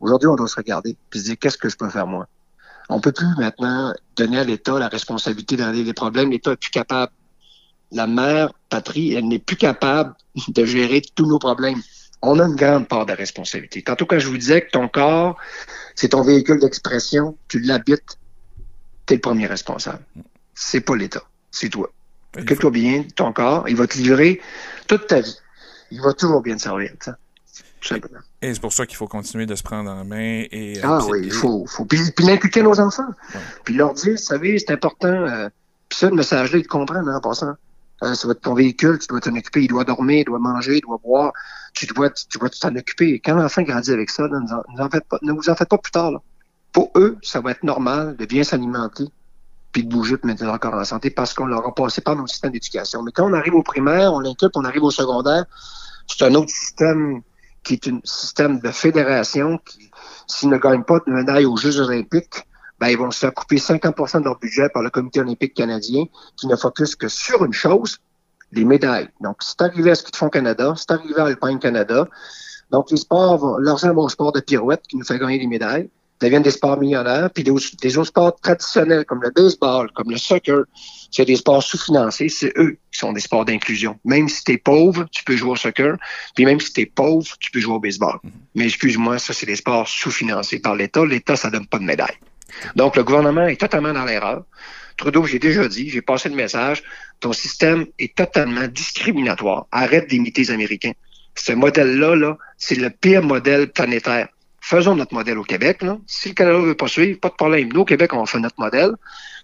[0.00, 2.26] Aujourd'hui, on doit se regarder et se dire qu'est-ce que je peux faire moi?
[2.88, 6.30] On peut plus maintenant donner à l'État la responsabilité de régler les problèmes.
[6.30, 7.12] L'État est plus capable.
[7.92, 10.14] La mère patrie, elle n'est plus capable
[10.48, 11.80] de gérer tous nos problèmes.
[12.22, 13.82] On a une grande part de responsabilité.
[13.82, 15.36] Tantôt quand je vous disais que ton corps,
[15.94, 18.18] c'est ton véhicule d'expression, tu l'habites,
[19.06, 20.00] t'es le premier responsable.
[20.54, 21.90] C'est pas l'État, c'est toi.
[22.36, 24.40] Occupe-toi bien ton corps, il va te livrer
[24.86, 25.36] toute ta vie.
[25.90, 27.16] Il va toujours bien te servir, ça.
[28.40, 30.80] Et c'est pour ça qu'il faut continuer de se prendre en main et.
[30.82, 31.84] Ah oui, il faut, faut.
[31.84, 33.08] Puis, l'inculquer à nos enfants.
[33.64, 35.08] Puis leur dire, vous savez, c'est important.
[35.08, 35.48] Euh,
[35.88, 37.54] puis ça, le message-là, ils te comprennent hein, en passant.
[38.00, 40.38] Hein, ça va être ton véhicule, tu dois t'en occuper, il doit dormir, il doit
[40.38, 41.32] manger, il doit boire,
[41.74, 43.20] tu dois tu dois t'en occuper.
[43.20, 46.12] quand l'enfant grandit avec ça, ne, vous en faites pas plus tard.
[46.74, 49.04] Pour eux, ça va être normal de bien s'alimenter
[49.72, 52.26] puis de bouger pour maintenir encore en santé parce qu'on leur a passé par nos
[52.26, 53.02] systèmes d'éducation.
[53.02, 55.44] Mais quand on arrive au primaire, on l'inquiète, on arrive au secondaire,
[56.08, 57.22] c'est un autre système
[57.62, 59.90] qui est un système de fédération qui,
[60.26, 62.44] s'ils ne gagnent pas de médaille aux Jeux olympiques,
[62.80, 66.04] ben, ils vont se faire couper 50% de leur budget par le Comité olympique canadien
[66.36, 68.00] qui ne focus que sur une chose,
[68.50, 69.08] les médailles.
[69.20, 72.08] Donc, c'est arrivé à ce qu'ils font Canada, c'est arrivé à Alpine Canada.
[72.70, 75.88] Donc, les sports, l'argent va au sport de pirouette qui nous fait gagner des médailles
[76.20, 77.50] deviennent des sports millionnaires, puis des,
[77.98, 80.64] autres sports traditionnels comme le baseball, comme le soccer,
[81.10, 83.98] c'est des sports sous-financés, c'est eux qui sont des sports d'inclusion.
[84.04, 85.96] Même si tu es pauvre, tu peux jouer au soccer,
[86.34, 88.18] puis même si tu es pauvre, tu peux jouer au baseball.
[88.22, 88.30] Mhm.
[88.54, 91.04] Mais excuse-moi, ça c'est des sports sous-financés par l'État.
[91.04, 92.16] L'État, ça donne pas de médaille.
[92.76, 94.44] Donc le gouvernement est totalement dans l'erreur.
[94.96, 96.84] Trudeau, j'ai déjà dit, j'ai passé le message,
[97.18, 99.66] ton système est totalement discriminatoire.
[99.72, 100.92] Arrête d'imiter les Américains.
[101.34, 104.28] Ce modèle-là, -là, c'est le pire modèle planétaire
[104.64, 105.82] faisons notre modèle au Québec.
[105.82, 105.98] Là.
[106.06, 107.70] Si le Canada ne veut pas suivre, pas de problème.
[107.70, 108.92] Nous, au Québec, on fait notre modèle.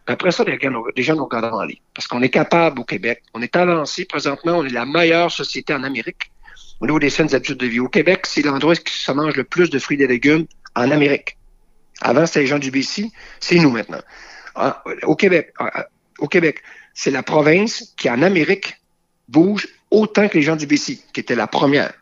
[0.07, 1.81] après ça, les gens nous regardent en ligne.
[1.95, 3.23] Parce qu'on est capable au Québec.
[3.35, 4.07] On est avancé.
[4.07, 6.31] Présentement, on est la meilleure société en Amérique
[6.81, 7.81] au niveau des saines habitudes de vie.
[7.81, 11.37] Au Québec, c'est l'endroit où se mange le plus de fruits et légumes en Amérique.
[12.01, 13.11] Avant, c'était les gens du BC.
[13.41, 14.01] C'est nous maintenant.
[14.55, 15.87] Ah, au Québec, ah, ah,
[16.19, 16.63] au Québec,
[16.95, 18.81] c'est la province qui, en Amérique,
[19.29, 21.93] bouge autant que les gens du BC, qui était la première.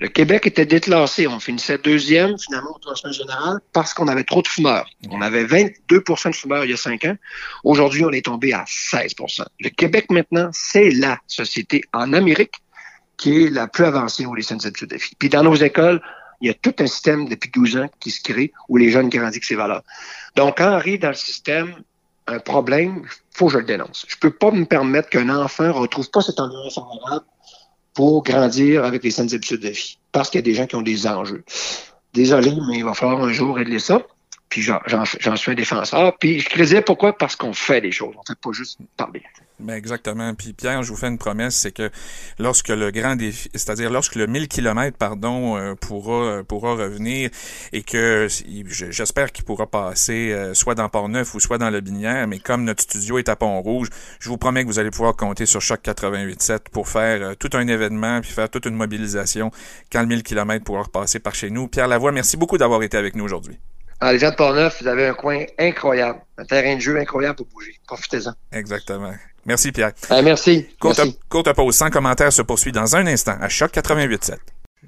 [0.00, 1.26] Le Québec était déclassé.
[1.26, 4.88] On finissait deuxième, finalement, au classement général, parce qu'on avait trop de fumeurs.
[5.10, 7.16] On avait 22% de fumeurs il y a cinq ans.
[7.64, 12.54] Aujourd'hui, on est tombé à 16% Le Québec, maintenant, c'est la société en Amérique
[13.18, 15.14] qui est la plus avancée au lycée de défi.
[15.18, 16.00] Puis dans nos écoles,
[16.40, 19.10] il y a tout un système depuis 12 ans qui se crée où les jeunes
[19.10, 19.82] grandissent ces valeurs.
[20.34, 21.74] Donc, quand on arrive dans le système,
[22.26, 23.02] un problème,
[23.34, 24.06] faut que je le dénonce.
[24.08, 27.26] Je peux pas me permettre qu'un enfant retrouve pas cet environnement favorable
[27.94, 29.98] pour grandir avec les saines habitudes de vie.
[30.12, 31.44] Parce qu'il y a des gens qui ont des enjeux.
[32.12, 34.02] Désolé, mais il va falloir un jour régler ça.
[34.50, 36.18] Puis j'en suis un défenseur.
[36.18, 37.16] Puis je crédite pourquoi?
[37.16, 38.14] Parce qu'on fait des choses.
[38.18, 39.22] On fait pas juste parler.
[39.60, 40.34] Ben exactement.
[40.34, 41.90] Puis Pierre, je vous fais une promesse, c'est que
[42.38, 47.30] lorsque le grand défi, c'est-à-dire lorsque le 1000 km, pardon, euh, pourra pourra revenir
[47.72, 48.26] et que
[48.90, 52.64] j'espère qu'il pourra passer euh, soit dans Port-Neuf ou soit dans le Binière, mais comme
[52.64, 55.80] notre studio est à Pont-Rouge, je vous promets que vous allez pouvoir compter sur Choc
[55.84, 59.50] 88.7 pour faire euh, tout un événement puis faire toute une mobilisation
[59.92, 61.68] quand le 1000 km pourra repasser par chez nous.
[61.68, 63.58] Pierre Lavoie, merci beaucoup d'avoir été avec nous aujourd'hui.
[64.02, 67.36] Ah, les gens de Port-Neuf, vous avez un coin incroyable, un terrain de jeu incroyable
[67.36, 67.74] pour bouger.
[67.86, 68.32] Profitez-en.
[68.50, 69.12] Exactement.
[69.44, 69.92] Merci, Pierre.
[70.08, 70.66] Ah, merci.
[70.80, 71.18] Courte, merci.
[71.28, 74.36] courte pause sans commentaire se poursuit dans un instant à Choc 88.7.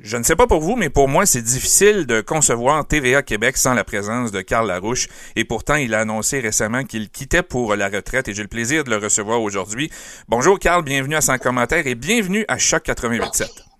[0.01, 3.59] Je ne sais pas pour vous, mais pour moi, c'est difficile de concevoir TVA Québec
[3.59, 5.09] sans la présence de Carl Larouche.
[5.37, 8.85] Et pourtant, il a annoncé récemment qu'il quittait pour la retraite et j'ai le plaisir
[8.85, 9.91] de le recevoir aujourd'hui.
[10.29, 10.83] Bonjour, Carl.
[10.83, 13.72] Bienvenue à Sans commentaire et bienvenue à Choc 88.7.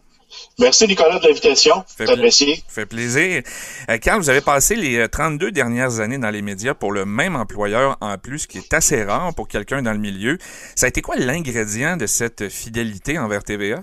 [0.59, 1.83] Merci Nicolas de l'invitation.
[1.87, 2.63] C'est apprécié.
[2.69, 3.43] Fait plaisir.
[3.89, 7.07] Euh, Carl, vous avez passé les 32 euh, dernières années dans les médias pour le
[7.07, 10.37] même employeur en plus, qui est assez rare pour quelqu'un dans le milieu.
[10.77, 13.83] Ça a été quoi l'ingrédient de cette fidélité envers TVA?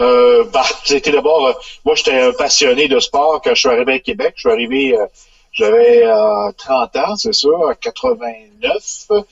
[0.00, 1.52] Euh, bah, été d'abord, euh,
[1.84, 4.32] moi j'étais un passionné de sport quand je suis arrivé à Québec.
[4.34, 4.96] Je suis arrivé,
[5.52, 6.04] j'avais
[6.56, 9.22] 30 ans, c'est ça, à 89.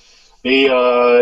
[0.44, 0.68] Et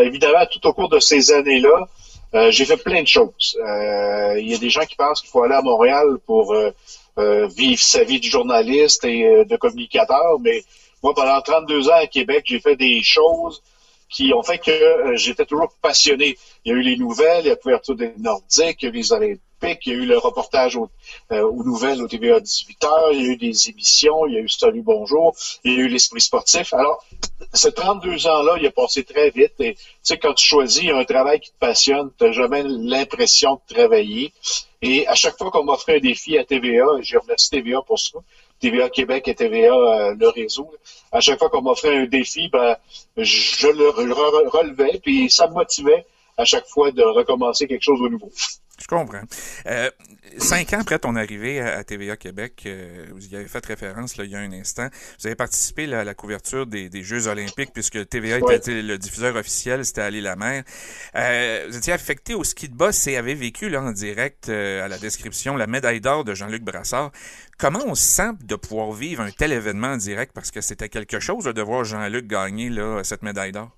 [0.04, 1.86] évidemment, tout au cours de ces années-là,
[2.34, 3.56] euh, j'ai fait plein de choses.
[3.60, 7.46] Euh, il y a des gens qui pensent qu'il faut aller à Montréal pour euh,
[7.48, 10.62] vivre sa vie de journaliste et de communicateur, mais
[11.02, 13.62] moi, pendant 32 ans à Québec, j'ai fait des choses
[14.08, 16.36] qui ont fait que j'étais toujours passionné.
[16.64, 19.42] Il y a eu les nouvelles, il y a la couverture des Nordiques, les Olympiques,
[19.62, 20.90] il y a eu le reportage aux
[21.30, 24.82] nouvelles au TVA 18h, il y a eu des émissions, il y a eu Salut
[24.82, 26.72] Bonjour, il y a eu l'Esprit sportif.
[26.74, 27.04] Alors,
[27.52, 29.54] ces 32 ans-là, il a passé très vite.
[29.60, 33.54] Et tu sais, quand tu choisis un travail qui te passionne, tu n'as jamais l'impression
[33.54, 34.32] de travailler.
[34.82, 37.98] Et à chaque fois qu'on m'offrait un défi à TVA, et je remercie TVA pour
[37.98, 38.18] ça,
[38.60, 40.70] TVA Québec et TVA, euh, le réseau,
[41.12, 42.76] à chaque fois qu'on m'offrait un défi, ben,
[43.16, 48.08] je le relevais, puis ça me motivait à chaque fois de recommencer quelque chose de
[48.08, 48.30] nouveau.
[48.78, 49.22] Je comprends.
[49.66, 49.90] Euh,
[50.38, 54.24] cinq ans après ton arrivée à, TVA Québec, euh, vous y avez fait référence là,
[54.24, 58.08] il y a un instant, vous avez participé à la couverture des, Jeux olympiques puisque
[58.08, 60.64] TVA était le diffuseur officiel, c'était à la mer.
[61.14, 64.84] Euh, vous étiez affecté au ski de boss et avez vécu là, en direct euh,
[64.84, 67.12] à la description la médaille d'or de Jean-Luc Brassard.
[67.58, 70.32] Comment on se sent de pouvoir vivre un tel événement en direct?
[70.34, 73.70] Parce que c'était quelque chose de voir Jean-Luc gagner là, cette médaille d'or?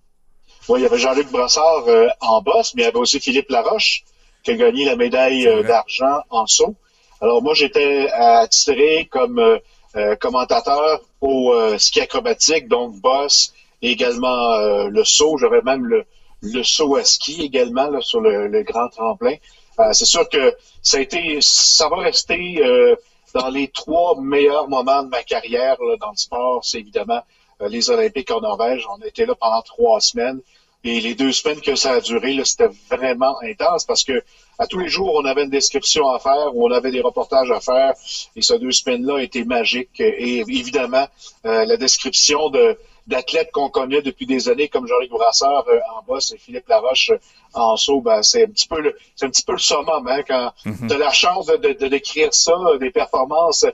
[0.69, 1.85] Oui, il y avait Jean-Luc Brassard
[2.21, 4.05] en boss, mais il y avait aussi Philippe Laroche
[4.43, 6.75] qui a gagné la médaille euh, d'argent en saut.
[7.21, 9.59] Alors moi, j'étais attiré comme euh,
[9.97, 15.37] euh, commentateur au ski acrobatique, donc boss, et également le saut.
[15.39, 16.05] J'avais même le,
[16.43, 19.35] le saut à ski également là, sur le, grand tremplin.
[19.81, 22.97] Euh, c'est sûr que ça a été, ça va rester euh,
[23.35, 26.65] dans les trois meilleurs moments de ma carrière dans le sport.
[26.65, 27.23] C'est évidemment
[27.61, 28.87] les Olympiques en Norvège.
[28.91, 30.41] On était là pendant trois semaines.
[30.85, 34.23] Et les deux semaines que ça a duré, c'était vraiment intense parce que
[34.59, 37.61] à tous les jours, on avait une description à faire, on avait des reportages à
[37.61, 37.95] faire.
[38.37, 40.01] Et ces deux semaines-là étaient magiques.
[40.01, 41.07] Et évidemment,
[41.45, 46.33] la description de d'athlètes qu'on connaît depuis des années, comme Jean-Luc Brassard euh, en boss
[46.33, 47.19] et Philippe Laroche euh,
[47.55, 50.23] en saut, ben, c'est un petit peu le, c'est un petit peu le summum, hein,
[50.29, 53.65] quand mm tu as la chance de, de, décrire ça, des performances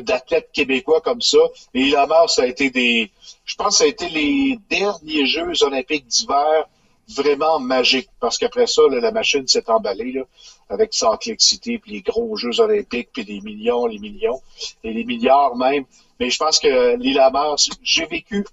[0.00, 1.38] d'athlètes québécois comme ça.
[1.74, 3.10] Et la ça a été des,
[3.44, 6.68] je pense, que ça a été les derniers Jeux olympiques d'hiver
[7.08, 10.22] vraiment magiques, parce qu'après ça, la machine s'est emballée là,
[10.68, 14.40] avec Salt Lake puis les gros Jeux olympiques, puis des millions, les millions,
[14.82, 15.84] et les milliards même.
[16.18, 17.20] Mais je pense que l'île
[17.82, 18.46] j'ai vécu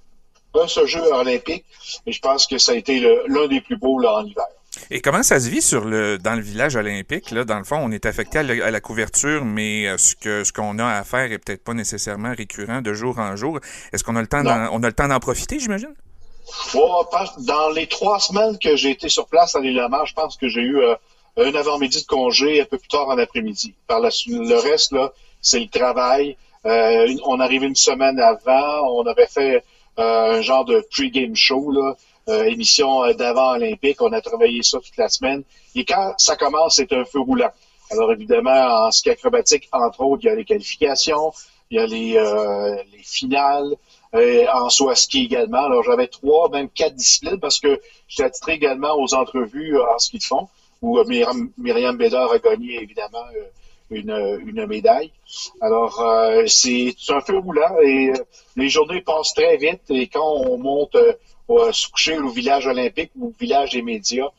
[0.55, 1.63] un ce jeu olympique,
[2.05, 4.47] et je pense que ça a été l'un des plus beaux là, en hiver.
[4.91, 7.43] Et comment ça se vit sur le dans le village olympique là?
[7.43, 10.79] Dans le fond, on est affecté à, la, couverture, mais euh, ce que ce qu'on
[10.79, 13.59] a à faire est peut-être pas nécessairement récurrent de jour en jour.
[13.93, 15.93] Est-ce qu'on a le temps on a le temps d'en profiter, j'imagine?
[17.39, 20.47] Dans les trois semaines que j'ai été sur place à l'île la je pense que
[20.47, 20.95] j'ai eu euh,
[21.37, 23.73] un avant-midi de congé un peu plus tard en après-midi.
[23.87, 25.11] Par le reste là,
[25.41, 26.37] c'est le travail.
[26.65, 29.63] Euh, on arrive une semaine avant, on avait fait
[29.99, 31.95] euh, un genre de pre-game show, là,
[32.29, 34.01] euh, émission euh, d'avant olympique.
[34.01, 35.43] On a travaillé ça toute la semaine.
[35.75, 37.51] Et quand ça commence, c'est un feu roulant.
[37.91, 41.33] Alors évidemment, en ski acrobatique, entre autres, il y a les qualifications,
[41.71, 42.13] il y a les,
[42.91, 43.75] les finales,
[44.13, 45.63] en saut à ski également.
[45.65, 50.19] Alors j'avais trois, même quatre disciplines parce que j'étais attitré également aux entrevues en ski
[50.19, 50.47] de fond
[50.83, 53.25] où Myriam Bédard a gagné évidemment
[53.89, 55.11] une, une médaille.
[55.61, 58.23] Alors, euh, c'est un peu roulant et euh,
[58.55, 63.11] les journées passent très vite et quand on monte euh, se coucher au village olympique
[63.15, 64.29] ou au village des médias,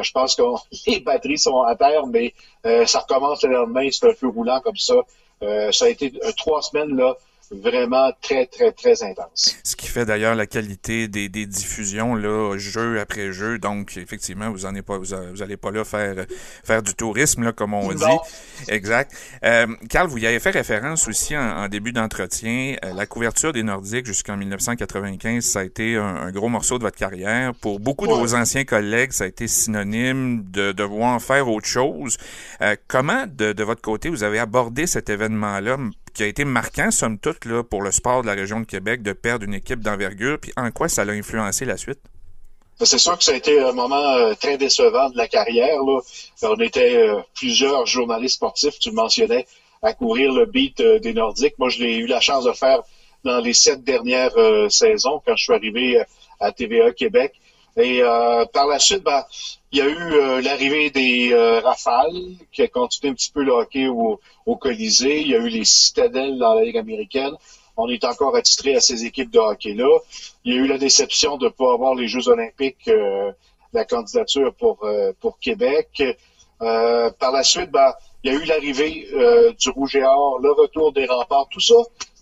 [0.00, 0.42] je pense que
[0.86, 2.32] les batteries sont à terre, mais
[2.86, 4.94] ça recommence le lendemain, c'est un peu roulant comme ça.
[5.40, 7.16] ça a été trois semaines là
[7.50, 9.56] vraiment très, très, très intense.
[9.64, 13.58] Ce qui fait d'ailleurs la qualité des, des diffusions, là, jeu après jeu.
[13.58, 16.26] Donc, effectivement, vous en pas, vous, allez pas là faire,
[16.64, 18.04] faire du tourisme, là, comme on dit.
[18.68, 19.12] Exact.
[19.44, 22.76] Euh, Carl, vous y avez fait référence aussi en, début d'entretien.
[22.84, 26.96] Euh, la couverture des Nordiques jusqu'en 1995, ça a été un, gros morceau de votre
[26.96, 27.54] carrière.
[27.54, 32.16] Pour beaucoup de vos anciens collègues, ça a été synonyme de devoir faire autre chose.
[32.60, 35.78] Euh, comment, de, de votre côté, vous avez abordé cet événement-là?
[36.12, 39.02] Qui a été marquant, somme toute, là, pour le sport de la région de Québec
[39.02, 42.00] de perdre une équipe d'envergure, puis en quoi ça l'a influencé la suite?
[42.82, 45.82] C'est sûr que ça a été un moment euh, très décevant de la carrière.
[45.82, 46.00] Là.
[46.42, 49.46] On était euh, plusieurs journalistes sportifs, tu le mentionnais,
[49.82, 51.58] à courir le beat euh, des Nordiques.
[51.58, 52.80] Moi, je l'ai eu la chance de faire
[53.22, 54.32] dans les sept dernières
[54.70, 56.02] saisons quand je suis arrivé
[56.40, 57.34] à TVA Québec.
[57.76, 58.00] Et
[58.54, 59.22] par la suite, ben,
[59.72, 63.42] il y a eu euh, l'arrivée des euh, Rafales, qui a continué un petit peu
[63.42, 64.18] le hockey au,
[64.56, 65.20] Colisée.
[65.20, 67.34] Il y a eu les Citadelles dans la Ligue américaine.
[67.76, 69.98] On est encore attitré à ces équipes de hockey-là.
[70.44, 73.30] Il y a eu la déception de ne pas avoir les Jeux olympiques, euh,
[73.72, 74.84] la candidature pour,
[75.20, 76.02] pour Québec.
[76.58, 77.92] par la suite, ben,
[78.24, 79.08] il y a eu l'arrivée
[79.56, 81.46] du Rouge et Or, le retour des remparts.
[81.48, 81.76] Tout ça,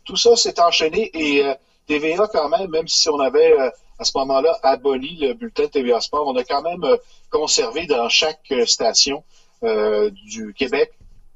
[0.04, 1.42] tout ça s'est enchaîné et
[1.86, 3.54] TVA quand même, même si on avait
[3.98, 6.26] à ce moment-là aboli le bulletin TVA Sport.
[6.26, 6.96] On a quand même euh,
[7.30, 9.24] conservé dans chaque euh, station
[9.64, 10.92] euh, du Québec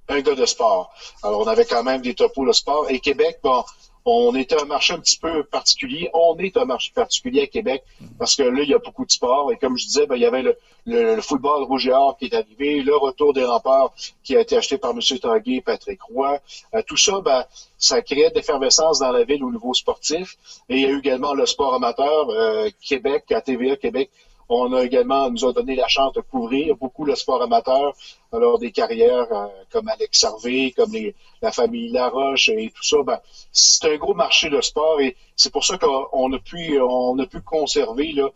[0.09, 0.93] un gars de sport.
[1.23, 2.91] Alors, on avait quand même des topos de sport.
[2.91, 3.65] Et Québec, bon,
[4.05, 6.11] on était un marché un petit peu particulier.
[6.13, 7.85] On est un marché particulier à Québec
[8.19, 9.53] parce que là, il y a beaucoup de sport.
[9.53, 10.43] Et comme je disais, ben, il y avait
[10.85, 13.93] le, football rouge et or qui est arrivé, le retour des remparts
[14.25, 15.01] qui a été acheté par M.
[15.21, 16.41] Tanguay Patrick Roy.
[16.75, 17.45] Euh, tout ça, ben,
[17.79, 20.37] ça créait d'effervescence dans la ville au niveau sportif.
[20.69, 24.11] Et il y a eu également le sport amateur, euh, Québec, à TVA Québec,
[24.49, 27.95] on a également, nous a donné la chance de couvrir beaucoup le sport amateur,
[28.33, 30.93] alors des carrières euh, comme Alex Harvey, comme
[31.41, 32.97] la famille Laroche et tout ça.
[33.05, 33.19] Ben,
[33.53, 37.27] c'est un gros marché de sport et c'est pour ça qu'on a pu, on a
[37.27, 38.29] pu conserver là,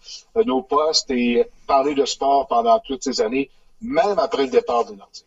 [0.45, 4.95] nos postes et parler de sport pendant toutes ces années, même après le départ de
[4.95, 5.27] Nordique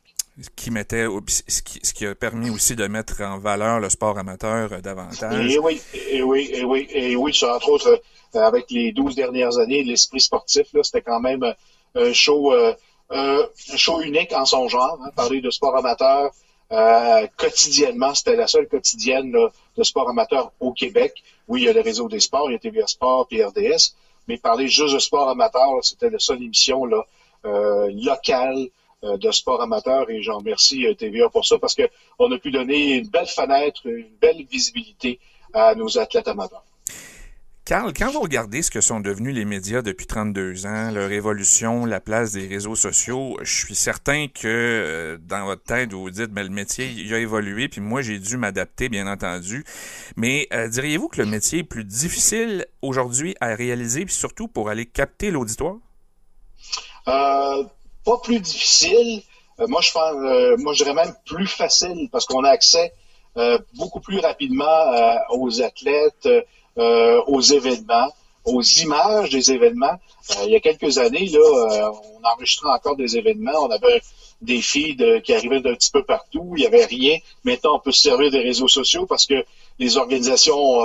[0.56, 4.18] qui mettait, ce qui, ce qui, a permis aussi de mettre en valeur le sport
[4.18, 5.54] amateur euh, davantage.
[5.54, 8.02] Et oui, et oui, et oui, et oui, ça, entre autres,
[8.34, 11.54] avec les douze dernières années, l'esprit sportif, là, c'était quand même euh,
[11.96, 12.54] un show,
[13.10, 16.32] un show unique en son genre, hein, parler de sport amateur
[17.36, 21.14] quotidiennement, c'était la seule quotidienne de sport amateur au Québec.
[21.48, 23.96] Oui, il y a le réseau des sports, il y a TVA Sport, puis RDS,
[24.28, 27.04] mais parler juste de sport amateur, c'était la seule émission là,
[27.44, 28.70] locale
[29.06, 32.52] euh, de sport amateur et j'en remercie euh, TVA pour ça parce qu'on a pu
[32.52, 35.20] donner une belle fenêtre, une belle visibilité
[35.54, 36.66] à nos athlètes amateurs.
[37.70, 41.86] Carl, quand vous regardez ce que sont devenus les médias depuis 32 ans, leur évolution,
[41.86, 46.10] la place des réseaux sociaux, je suis certain que euh, dans votre tête, vous vous
[46.10, 49.64] dites, mais le métier, il a évolué, puis moi, j'ai dû m'adapter, bien entendu.
[50.16, 54.70] Mais euh, diriez-vous que le métier est plus difficile aujourd'hui à réaliser, puis surtout pour
[54.70, 55.76] aller capter l'auditoire?
[57.08, 57.64] Euh,
[58.04, 59.22] pas plus difficile.
[59.60, 62.94] moi, je pense, moi, je dirais même plus facile parce qu'on a accès
[63.76, 66.28] beaucoup plus rapidement aux athlètes,
[66.80, 68.14] euh, aux événements,
[68.46, 70.00] aux images des événements.
[70.32, 73.64] Euh, il y a quelques années, là, euh, on enregistrait encore des événements.
[73.64, 74.02] On avait
[74.42, 76.54] des feeds qui arrivaient d'un petit peu partout.
[76.56, 77.18] Il n'y avait rien.
[77.44, 79.44] Maintenant, on peut se servir des réseaux sociaux parce que
[79.78, 80.80] les organisations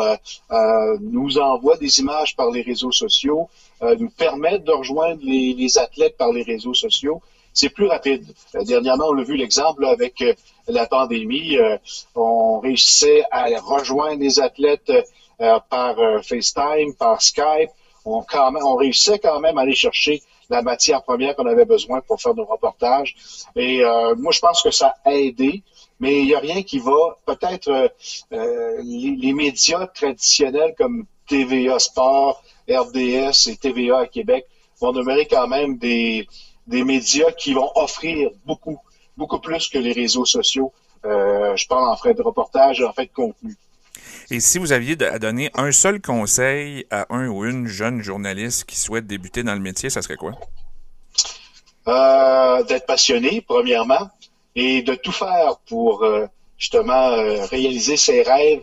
[1.00, 3.48] nous envoient des images par les réseaux sociaux,
[3.80, 7.22] nous permettent de rejoindre les, athlètes par les réseaux sociaux.
[7.52, 8.26] C'est plus rapide.
[8.62, 10.24] dernièrement, on a vu l'exemple avec
[10.66, 11.57] la pandémie.
[12.16, 15.02] on réussissait à rejoindre les athlètes euh,
[15.38, 17.70] par euh, FaceTime, par Skype.
[18.05, 22.03] On, quand même, réussissait quand même à aller chercher la matière première qu'on avait besoin
[22.03, 23.14] pour faire nos reportages.
[23.57, 25.62] Et euh, moi, je pense que ça a aidé,
[26.01, 27.16] mais il n'y a rien qui va.
[27.25, 27.92] Peut-être
[28.31, 34.47] les, les, médias traditionnels comme TVA Sport, RDS et TVA à Québec
[34.81, 36.29] vont demeurer quand même des,
[36.66, 38.79] des médias qui vont offrir beaucoup,
[39.16, 40.73] beaucoup plus que les réseaux sociaux.
[41.05, 43.57] je parle en frais de reportage et en fait de contenu.
[44.30, 48.64] Et si vous aviez à donner un seul conseil à un ou une jeune journaliste
[48.64, 50.32] qui souhaite débuter dans le métier, ça serait quoi?
[51.87, 54.08] Euh, d'être passionné, premièrement,
[54.54, 58.62] et de tout faire pour euh, justement euh, réaliser ses rêves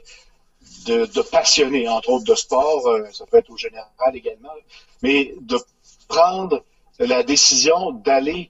[0.88, 2.82] de, de passionné, entre autres de sport,
[3.13, 4.50] ça peut être au général également,
[5.04, 5.60] mais de
[6.08, 6.63] prendre
[6.97, 8.50] la décision d'aller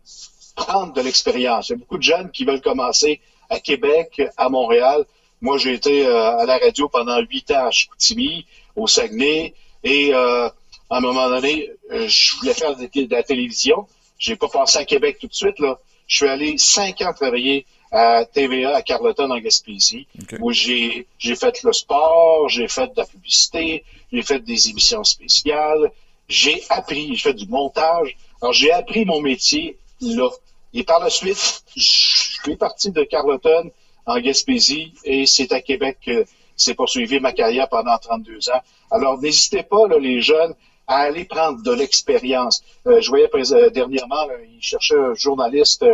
[0.55, 1.69] prendre de l'expérience.
[1.69, 3.19] Il y a beaucoup de jeunes qui veulent commencer
[3.49, 5.05] à Québec, à Montréal,
[5.41, 10.13] moi, j'ai été euh, à la radio pendant huit ans à Chicoutimi, au Saguenay, et
[10.13, 13.87] euh, à un moment donné, euh, je voulais faire de, la télévision.
[14.19, 15.57] J'ai pas pensé à Québec tout de suite.
[15.59, 15.79] Là.
[16.05, 20.07] Je suis allé cinq ans travailler à TVA à Carleton en Gaspésie,
[20.39, 25.03] où j'ai j'ai fait le sport, j'ai fait de la publicité, j'ai fait des émissions
[25.03, 25.91] spéciales,
[26.29, 28.15] j'ai appris, j'ai fait du montage.
[28.41, 30.29] Alors j'ai appris mon métier là.
[30.73, 33.71] Et par la suite, je suis parti de Carleton
[34.05, 38.61] en Gaspésie et c'est à Québec que s'est poursuivi ma carrière pendant 32 ans.
[38.91, 40.53] Alors, n'hésitez pas, les jeunes,
[40.87, 42.63] à aller prendre de l'expérience.
[42.85, 45.85] Euh, je voyais euh, dernièrement, il cherchait un journaliste,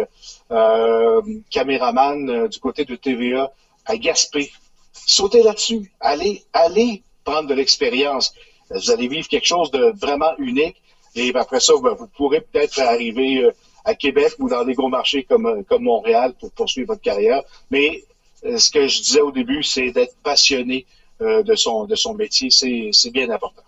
[0.52, 3.52] euh, caméraman du côté de TVA
[3.86, 4.52] à Gaspé.
[4.93, 5.91] Sautez là-dessus.
[6.00, 8.34] Allez, allez prendre de l'expérience.
[8.70, 10.82] Vous allez vivre quelque chose de vraiment unique.
[11.15, 13.50] Et après ça, ben, vous pourrez peut-être arriver
[13.88, 17.41] à Québec ou dans des gros marchés comme, comme Montréal pour poursuivre votre carrière.
[17.71, 18.04] Mais
[18.45, 20.86] euh, ce que je disais au début, c'est d'être passionné
[21.21, 22.50] euh, de, son, de son métier.
[22.52, 23.63] C'est bien important.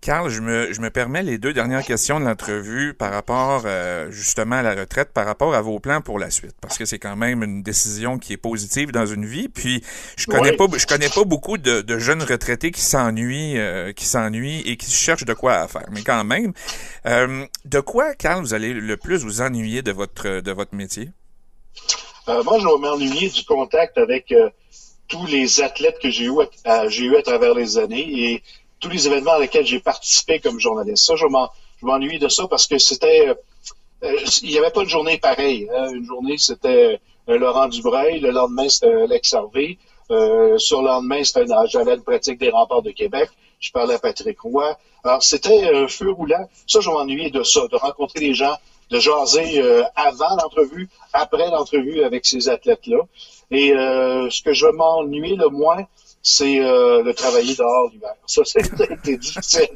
[0.00, 4.10] Carl, je me, je me permets les deux dernières questions de l'entrevue par rapport euh,
[4.10, 6.98] justement à la retraite, par rapport à vos plans pour la suite, parce que c'est
[6.98, 9.48] quand même une décision qui est positive dans une vie.
[9.48, 9.82] Puis
[10.16, 14.04] je connais pas, je connais pas beaucoup de, de jeunes retraités qui s'ennuient, euh, qui
[14.04, 15.86] s'ennuient et qui cherchent de quoi à faire.
[15.90, 16.52] Mais quand même,
[17.06, 21.10] euh, de quoi, Carl, vous allez le plus vous ennuyer de votre de votre métier?
[22.28, 24.32] Moi, je vais m'ennuyer du contact avec
[25.08, 26.32] tous les athlètes que j'ai eu,
[26.88, 28.42] j'ai eu à travers les années et
[28.80, 31.04] tous les événements à lesquels j'ai participé comme journaliste.
[31.06, 31.26] Ça, je
[31.82, 33.34] m'ennuie de ça parce que c'était...
[34.02, 35.68] Euh, il n'y avait pas une journée pareille.
[35.74, 35.88] Hein.
[35.94, 38.20] Une journée, c'était euh, Laurent Dubreuil.
[38.20, 39.78] Le lendemain, c'était Alex Harvey.
[40.10, 41.22] Euh, sur le lendemain,
[41.66, 43.30] j'avais une pratique des remparts de Québec.
[43.58, 44.76] Je parlais à Patrick Roy.
[45.02, 46.48] Alors, c'était un feu roulant.
[46.66, 48.54] Ça, je m'ennuyais de ça, de rencontrer les gens,
[48.90, 49.62] de jaser
[49.96, 52.98] avant l'entrevue, après l'entrevue avec ces athlètes-là.
[53.50, 55.84] Et ce que je m'ennuie le moins,
[56.26, 58.14] c'est euh, de travailler dehors l'hiver.
[58.26, 59.68] Ça, c'était difficile.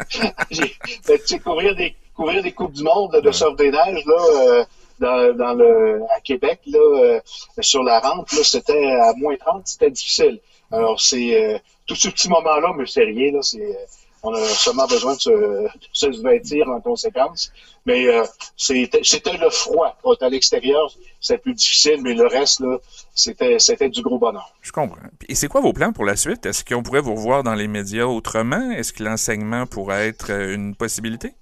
[0.50, 4.14] J'ai courir des courir des coupes du monde de surf des neiges là.
[4.34, 4.64] Euh,
[4.98, 7.20] dans, dans, le à Québec là euh,
[7.60, 12.10] sur la rampe là c'était à moins 30 c'était difficile alors c'est euh, tout ce
[12.10, 13.74] petit moment là mais c'est rien là c'est
[14.22, 17.52] on a seulement besoin de se, de se vêtir en conséquence.
[17.86, 18.24] Mais euh,
[18.56, 19.96] c'était le froid.
[20.02, 22.76] Quand à l'extérieur, c'est plus difficile, mais le reste, là,
[23.14, 24.54] c'était du gros bonheur.
[24.60, 24.96] Je comprends.
[25.28, 26.44] Et c'est quoi vos plans pour la suite?
[26.44, 28.70] Est-ce qu'on pourrait vous revoir dans les médias autrement?
[28.72, 31.32] Est-ce que l'enseignement pourrait être euh, une possibilité?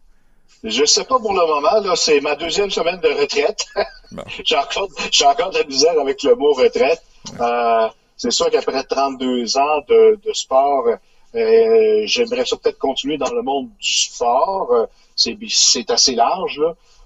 [0.65, 1.81] Je sais pas pour le moment.
[1.81, 3.65] Là, c'est ma deuxième semaine de retraite.
[4.45, 4.89] j'ai encore,
[5.27, 7.03] encore de la misère avec le mot retraite.
[7.41, 10.85] Euh, c'est sûr qu'après 32 ans de, de sport,
[11.35, 14.73] euh, j'aimerais ça peut-être continuer dans le monde du sport.
[14.73, 16.61] Euh, c'est assez large.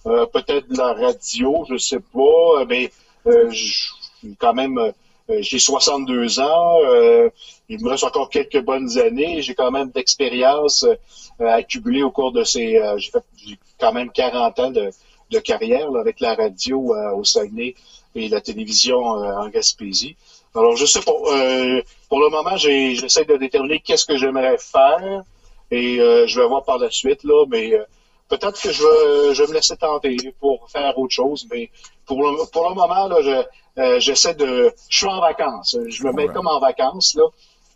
[0.06, 2.90] Euh, peut-être la radio, je sais pas, mais
[3.24, 4.92] je suis quand même
[5.40, 6.78] j'ai 62 ans.
[7.68, 9.40] il me reste encore quelques bonnes années.
[9.42, 10.84] J'ai quand même d'expérience
[11.38, 12.80] accumulée au cours de ces...
[12.98, 14.90] j'ai quand même 40 ans de,
[15.30, 17.74] de carrière avec la radio au Saguenay
[18.14, 20.16] et la télévision en Gaspésie.
[20.54, 21.12] Alors, je sais pas.
[22.08, 25.22] pour le moment, j'essaie de déterminer qu'est-ce que j'aimerais faire
[25.70, 27.72] et je vais voir par la suite, là, mais
[28.28, 31.70] peut-être que je vais, je me laisser tenter pour faire autre chose, mais
[32.06, 33.42] pour le, pour le moment, là, je,
[33.78, 34.72] euh, j'essaie de.
[34.88, 35.76] Je suis en vacances.
[35.88, 37.24] Je me mets comme en vacances, là.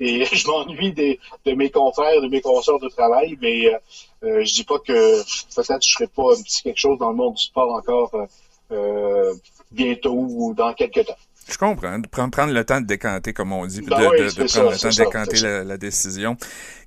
[0.01, 3.79] Et je m'ennuie des, de mes confrères, de mes consorts de travail, mais euh,
[4.24, 5.22] euh, je dis pas que
[5.55, 8.12] peut-être je ferai pas un petit quelque chose dans le monde du sport encore
[8.72, 9.35] euh,
[9.70, 11.16] bientôt ou dans quelques temps.
[11.49, 12.01] Je comprends.
[12.11, 14.70] Prendre, prendre le temps de décanter, comme on dit, ben de, oui, de, de prendre
[14.70, 16.36] le temps de décanter la, la, décision.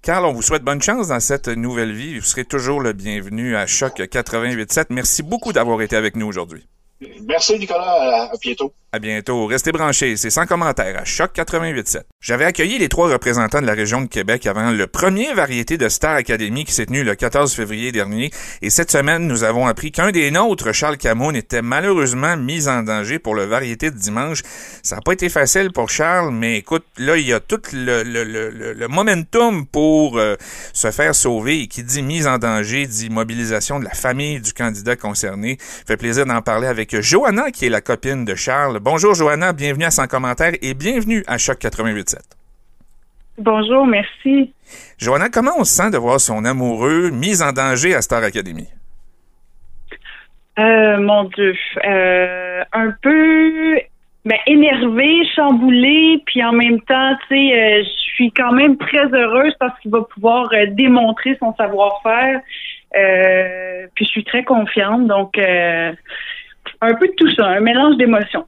[0.01, 2.19] Carl, on vous souhaite bonne chance dans cette nouvelle vie.
[2.19, 4.87] Vous serez toujours le bienvenu à Choc 88.7.
[4.89, 6.67] Merci beaucoup d'avoir été avec nous aujourd'hui.
[7.01, 8.29] Merci, Nicolas.
[8.31, 8.73] À bientôt.
[8.91, 9.45] À bientôt.
[9.45, 10.17] Restez branchés.
[10.17, 12.01] C'est sans commentaire à Choc 88.7.
[12.21, 15.87] J'avais accueilli les trois représentants de la région de Québec avant le premier variété de
[15.87, 18.31] Star Academy qui s'est tenu le 14 février dernier.
[18.63, 22.81] Et cette semaine, nous avons appris qu'un des nôtres, Charles Camoun, était malheureusement mis en
[22.81, 24.41] danger pour le variété de dimanche.
[24.81, 28.01] Ça n'a pas été facile pour Charles, mais écoute, là, il y a tout le,
[28.01, 30.35] le, le, le momentum pour euh,
[30.73, 31.61] se faire sauver.
[31.61, 35.57] Et qui dit mise en danger, dit mobilisation de la famille du candidat concerné.
[35.59, 38.79] Fait plaisir d'en parler avec Johanna, qui est la copine de Charles.
[38.81, 42.17] Bonjour Johanna, bienvenue à Sans commentaire et bienvenue à Choc 88.7.
[43.37, 44.53] Bonjour, merci.
[44.97, 48.67] Johanna, comment on se sent de voir son amoureux mis en danger à Star Academy?
[50.57, 53.79] Euh, mon Dieu, euh, un peu
[54.25, 59.05] ben, énervé, chamboulé, puis en même temps, tu sais, euh, je suis quand même très
[59.13, 62.41] heureuse parce qu'il va pouvoir euh, démontrer son savoir-faire.
[63.95, 65.37] Puis je suis très confiante, donc
[66.81, 68.45] un peu de tout ça, un mélange d'émotions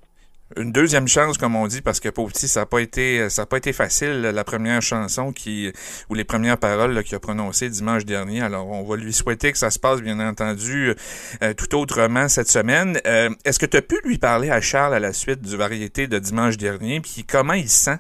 [0.58, 3.44] une deuxième chance, comme on dit, parce que pour petit, ça n'a pas été, ça
[3.44, 5.72] a pas été facile la première chanson qui
[6.10, 8.42] ou les premières paroles qu'il a prononcées dimanche dernier.
[8.42, 10.94] Alors, on va lui souhaiter que ça se passe, bien entendu,
[11.42, 12.98] euh, tout autrement cette semaine.
[13.06, 16.08] Euh, est-ce que tu as pu lui parler à Charles à la suite du variété
[16.08, 18.00] de dimanche dernier, puis comment il se sent?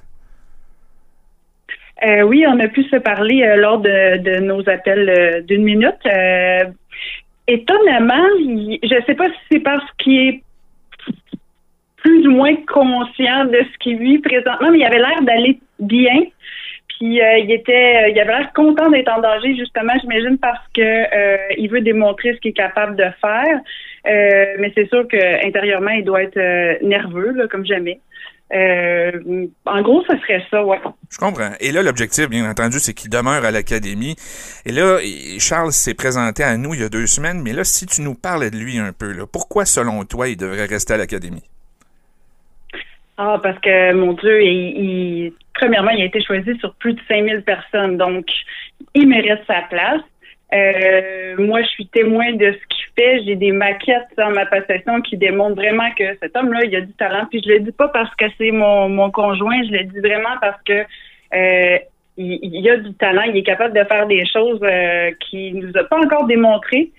[2.03, 5.99] Euh, oui, on a pu se parler lors de, de, nos appels d'une minute.
[7.47, 10.43] Étonnamment, je ne sais pas si c'est parce qu'il est
[11.97, 16.23] plus ou moins conscient de ce qu'il vit présentement, mais il avait l'air d'aller bien.
[16.87, 20.81] Puis euh, il était, il avait l'air content d'être en danger justement, j'imagine parce que
[20.81, 23.59] euh, il veut démontrer ce qu'il est capable de faire.
[24.07, 27.99] Euh, mais c'est sûr que intérieurement, il doit être nerveux comme jamais.
[28.53, 30.79] En gros, ce serait ça, ouais.
[31.09, 31.51] Je comprends.
[31.59, 34.15] Et là, l'objectif, bien entendu, c'est qu'il demeure à l'académie.
[34.65, 34.99] Et là,
[35.39, 38.15] Charles s'est présenté à nous il y a deux semaines, mais là, si tu nous
[38.15, 41.43] parlais de lui un peu, là, pourquoi, selon toi, il devrait rester à l'académie?
[43.17, 47.43] Ah, parce que, mon Dieu, il, premièrement, il a été choisi sur plus de 5000
[47.43, 48.25] personnes, donc
[48.95, 50.01] il mérite sa place.
[50.53, 53.23] Euh, moi, je suis témoin de ce qu'il fait.
[53.25, 56.93] J'ai des maquettes dans ma possession qui démontrent vraiment que cet homme-là, il a du
[56.93, 57.25] talent.
[57.29, 60.37] Puis je le dis pas parce que c'est mon, mon conjoint, je le dis vraiment
[60.41, 60.83] parce que
[61.33, 61.77] euh,
[62.17, 63.23] il, a du talent.
[63.23, 66.91] Il est capable de faire des choses euh, qu'il nous a pas encore démontrées.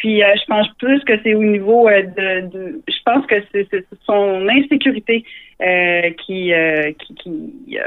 [0.00, 3.68] Puis euh, je pense plus que c'est au niveau euh, de, je pense que c'est
[4.04, 5.24] son insécurité
[5.60, 6.52] euh, qui,
[6.98, 7.78] qui qui,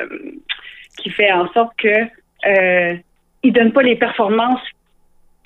[0.98, 2.96] qui fait en sorte que
[3.44, 4.62] il donne pas les performances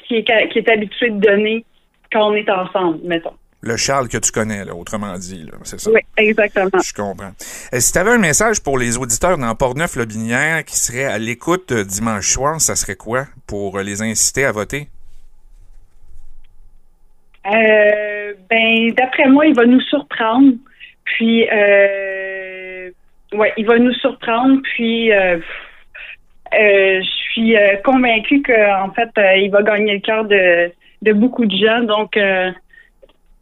[0.10, 1.64] qui est, qui est habitué de donner
[2.12, 3.34] quand on est ensemble, mettons.
[3.62, 5.91] Le Charles que tu connais, là, autrement dit, c'est ça?
[5.91, 6.70] Oui, exactement.
[6.82, 7.32] Je comprends.
[7.38, 12.30] si tu avais un message pour les auditeurs dans Portneuf-Lobinière qui seraient à l'écoute dimanche
[12.30, 14.88] soir, ça serait quoi pour les inciter à voter?
[17.45, 20.53] Euh, ben, d'après moi, il va nous surprendre.
[21.03, 22.89] Puis, euh,
[23.34, 24.62] ouais, il va nous surprendre.
[24.64, 25.38] Puis, euh,
[26.53, 27.01] euh
[27.32, 30.72] suis euh, convaincue qu'en fait, il va gagner le cœur de,
[31.02, 31.82] de beaucoup de gens.
[31.82, 32.18] Donc,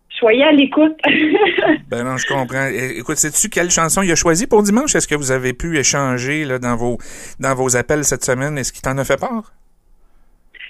[0.09, 0.97] soyez à l'écoute.
[1.89, 2.67] ben non, je comprends.
[2.67, 4.95] Écoute, sais-tu quelle chanson il a choisi pour dimanche?
[4.95, 6.97] Est-ce que vous avez pu échanger là, dans vos
[7.39, 8.57] dans vos appels cette semaine?
[8.57, 9.53] Est-ce qu'il t'en a fait part?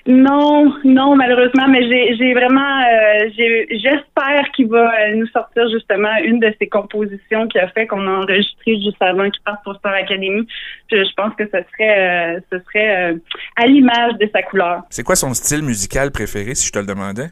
[0.08, 1.84] Non, non, malheureusement, mais
[2.16, 7.60] j'ai vraiment, euh, j'espère qu'il va euh, nous sortir justement une de ces compositions qu'il
[7.60, 10.48] a fait qu'on a enregistré juste avant qu'il parte pour Star Academy.
[10.90, 13.18] Je, pense que ce serait, euh, ce serait
[13.58, 14.84] à l'image de sa couleur.
[14.90, 17.28] C'est quoi son style musical préféré, si je te le demandais?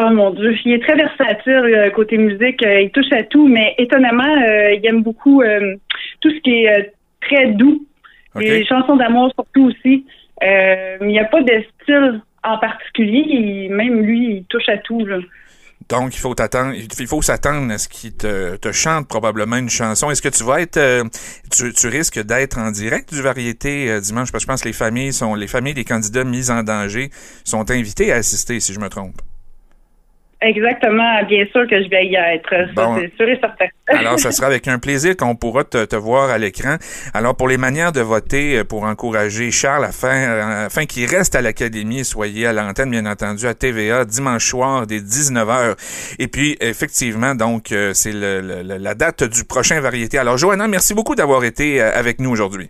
[0.00, 2.60] Oh mon Dieu, il est très versatile côté musique.
[2.60, 4.34] il touche à tout, mais étonnamment,
[4.72, 5.44] il aime beaucoup
[6.20, 7.86] tout ce qui est très doux.
[8.34, 10.04] Les chansons d'amour surtout aussi.
[10.42, 13.68] Euh, il n'y a pas de style en particulier.
[13.70, 15.04] même lui, il touche à tout.
[15.04, 15.18] Là.
[15.88, 19.70] Donc, il faut t'attendre, il faut s'attendre à ce qu'il te, te chante probablement une
[19.70, 20.10] chanson.
[20.10, 21.04] Est-ce que tu vas être, euh,
[21.50, 24.32] tu, tu, risques d'être en direct du variété euh, dimanche?
[24.32, 27.10] Parce que je pense que les familles sont, les familles des candidats mis en danger
[27.44, 29.20] sont invités à assister, si je me trompe.
[30.42, 32.74] Exactement, bien sûr que je vais y être.
[32.74, 33.66] Ça, c'est sûr et certain.
[33.88, 36.76] alors, ça sera avec un plaisir qu'on pourra te, te voir à l'écran.
[37.14, 41.34] Alors, pour les manières de voter, euh, pour encourager Charles afin, euh, afin qu'il reste
[41.34, 45.74] à l'Académie, soyez à l'antenne, bien entendu, à TVA, dimanche soir, dès 19h.
[46.18, 50.18] Et puis, effectivement, donc, euh, c'est le, la date du prochain variété.
[50.18, 52.68] Alors, Johanna, merci beaucoup d'avoir été avec nous aujourd'hui.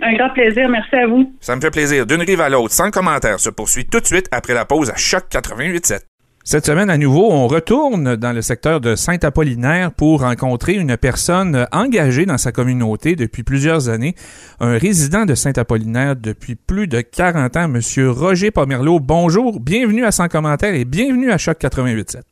[0.00, 0.68] Un grand plaisir.
[0.70, 1.30] Merci à vous.
[1.40, 2.06] Ça me fait plaisir.
[2.06, 4.96] D'une rive à l'autre, sans commentaire, se poursuit tout de suite après la pause à
[4.96, 6.00] Choc 88.7.
[6.48, 11.66] Cette semaine, à nouveau, on retourne dans le secteur de Saint-Apollinaire pour rencontrer une personne
[11.72, 14.14] engagée dans sa communauté depuis plusieurs années,
[14.60, 19.00] un résident de Saint-Apollinaire depuis plus de 40 ans, Monsieur Roger Pomerleau.
[19.00, 22.22] Bonjour, bienvenue à Sans commentaire et bienvenue à Choc 88.7.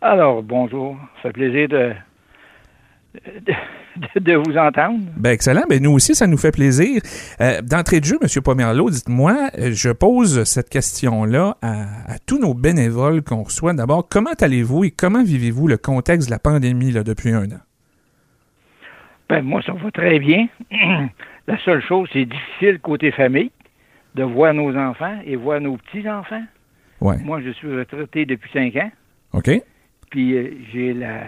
[0.00, 1.92] Alors, bonjour, ça fait plaisir de,
[4.20, 4.98] de, vous entendre.
[5.16, 5.62] Ben excellent.
[5.68, 7.00] Ben nous aussi, ça nous fait plaisir.
[7.40, 8.28] Euh, d'entrée de jeu, M.
[8.42, 13.72] Pomerleau, dites-moi, euh, je pose cette question-là à, tous nos bénévoles qu'on reçoit.
[13.72, 17.60] D'abord, comment allez-vous et comment vivez-vous le contexte de la pandémie là, depuis un an?
[19.28, 20.48] Ben moi, ça va très bien.
[21.46, 23.50] la seule chose, c'est difficile côté famille
[24.14, 26.44] de voir nos enfants et voir nos petits-enfants.
[27.00, 27.16] Ouais.
[27.22, 28.90] Moi, je suis retraité depuis cinq ans.
[29.32, 29.50] OK.
[30.10, 31.20] Puis euh, j'ai la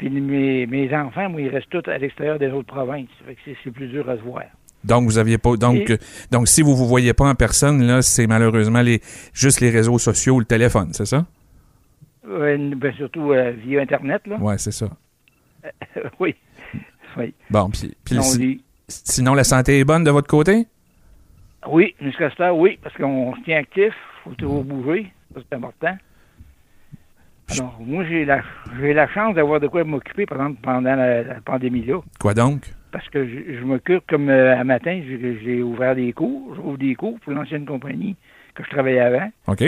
[0.00, 3.10] puis mes, mes enfants, moi, ils restent tous à l'extérieur des autres provinces.
[3.44, 4.44] c'est plus dur à se voir.
[4.82, 5.92] Donc vous aviez pas donc
[6.30, 9.02] donc si vous vous voyez pas en personne là, c'est malheureusement les
[9.34, 11.26] juste les réseaux sociaux ou le téléphone, c'est ça?
[12.26, 14.38] Ben, surtout euh, via internet là.
[14.38, 14.88] Ouais, c'est ça.
[16.18, 16.34] oui.
[17.18, 17.34] Oui.
[17.50, 20.66] Bon, puis, sinon la santé est bonne de votre côté?
[21.68, 23.92] Oui, jusqu'à ce oui, parce qu'on se tient actif,
[24.24, 25.94] faut toujours bouger, c'est important.
[27.50, 28.42] Alors, moi, j'ai la,
[28.80, 32.00] j'ai la chance d'avoir de quoi m'occuper, par exemple, pendant la, pandémie-là.
[32.18, 32.72] Quoi donc?
[32.92, 37.18] Parce que je, m'occupe, comme euh, un matin, j'ai, ouvert des cours, j'ouvre des cours
[37.20, 38.16] pour l'ancienne compagnie
[38.54, 39.30] que je travaillais avant.
[39.46, 39.64] OK.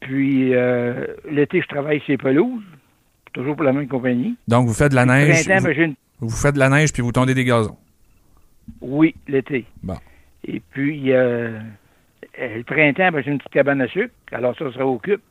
[0.00, 2.62] Puis, euh, l'été, je travaille chez Pelouse,
[3.32, 4.36] toujours pour la même compagnie.
[4.48, 5.46] Donc, vous faites de la neige.
[5.46, 7.76] Ben, vous, faites de la neige puis vous tondez des gazons.
[8.80, 9.66] Oui, l'été.
[9.82, 9.96] Bon.
[10.46, 11.58] Et puis, euh,
[12.38, 15.22] le printemps, ben, j'ai une petite cabane à sucre, alors ça, ça occupe.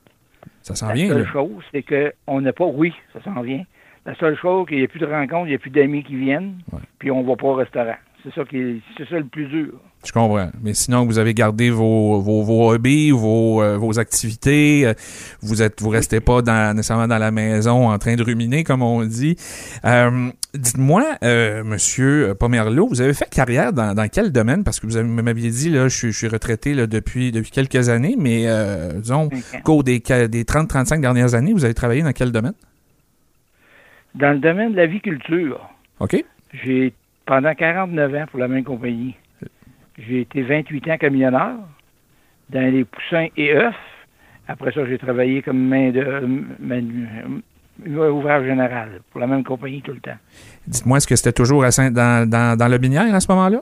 [0.64, 1.10] Ça s'en vient.
[1.10, 3.64] La seule chose, c'est qu'on n'a pas, oui, ça s'en vient.
[4.06, 6.16] La seule chose, qu'il n'y a plus de rencontres, il n'y a plus d'amis qui
[6.16, 6.56] viennent,
[7.00, 7.96] puis on ne va pas au restaurant.
[8.24, 9.74] C'est ça, qui c'est ça le plus dur.
[10.04, 10.50] Je comprends.
[10.62, 14.86] Mais sinon, vous avez gardé vos, vos, vos hobbies, vos, euh, vos activités.
[14.86, 14.94] Euh,
[15.42, 18.82] vous êtes, vous restez pas dans, nécessairement dans la maison en train de ruminer, comme
[18.82, 19.38] on dit.
[19.86, 21.04] Euh, dites-moi,
[21.64, 24.66] Monsieur Pomerleau, vous avez fait carrière dans, dans quel domaine?
[24.66, 28.46] Parce que vous m'aviez dit, là, je, suis retraité là, depuis, depuis quelques années, mais
[28.96, 32.54] disons, au cours des, des 30-35 dernières années, vous avez travaillé dans quel domaine?
[34.16, 35.62] Dans le domaine de l'aviculture.
[36.00, 36.24] OK.
[36.64, 36.94] J'ai
[37.26, 39.16] pendant 49 ans pour la même compagnie.
[39.98, 41.52] J'ai été 28 ans camionneur
[42.50, 43.76] dans les poussins et œufs.
[44.48, 47.42] Après ça, j'ai travaillé comme main de
[47.88, 50.18] ouvrage général pour la même compagnie tout le temps.
[50.68, 53.62] Dites-moi, est-ce que c'était toujours à dans, dans, dans le Binière à ce moment-là?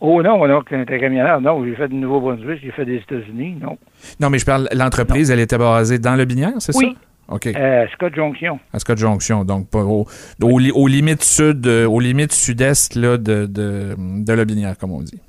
[0.00, 3.56] Oh non, non, quand j'étais camionneur, non, j'ai fait du Nouveau-Brunswick, j'ai fait des États-Unis,
[3.60, 3.78] non.
[4.20, 6.92] Non, mais je parle, l'entreprise, elle était basée dans le Binière, c'est oui.
[6.92, 7.00] ça?
[7.28, 7.46] OK.
[7.46, 8.58] Euh, Scott Junction.
[8.72, 10.06] À Scott Junction, donc au,
[10.42, 15.20] aux limites sud, euh, aux limites sud-est là, de, de, de Lobinière, comme on dit.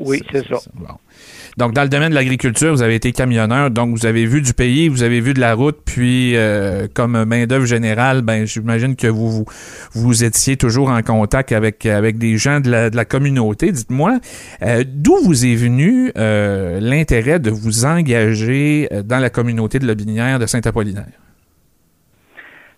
[0.00, 0.56] Oui, c'est ça.
[1.56, 4.54] Donc, dans le domaine de l'agriculture, vous avez été camionneur, donc vous avez vu du
[4.54, 9.08] pays, vous avez vu de la route, puis euh, comme main-d'œuvre générale, ben j'imagine que
[9.08, 9.44] vous, vous,
[9.92, 13.72] vous étiez toujours en contact avec avec des gens de la, de la communauté.
[13.72, 14.18] Dites-moi,
[14.62, 19.96] euh, d'où vous est venu euh, l'intérêt de vous engager dans la communauté de la
[19.96, 21.06] Binière de Saint-Apollinaire?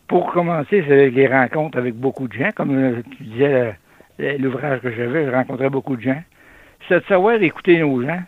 [0.09, 2.51] Pour commencer, c'est les rencontres avec beaucoup de gens.
[2.57, 3.77] Comme tu disais,
[4.39, 6.23] l'ouvrage que j'avais, je rencontrais beaucoup de gens
[6.89, 8.22] c'est de savoir écouter nos gens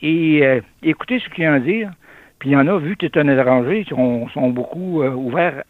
[0.00, 1.90] et euh, écouter ce qu'ils ont à dire.
[2.38, 5.10] Puis il y en a, vu que tu es un étranger, qui sont, beaucoup euh,
[5.10, 5.62] ouverts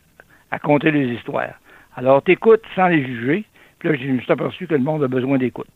[0.51, 1.55] à compter les histoires.
[1.97, 3.45] Alors, tu écoutes sans les juger.
[3.79, 5.69] Puis là, je me suis aperçu que le monde a besoin d'écoute.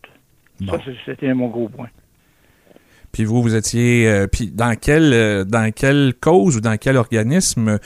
[0.65, 1.89] Ça, c'était mon gros point.
[3.17, 6.99] Puis vous, vous étiez, euh, puis dans quelle euh, dans quelle cause ou dans quel
[6.99, 7.79] organisme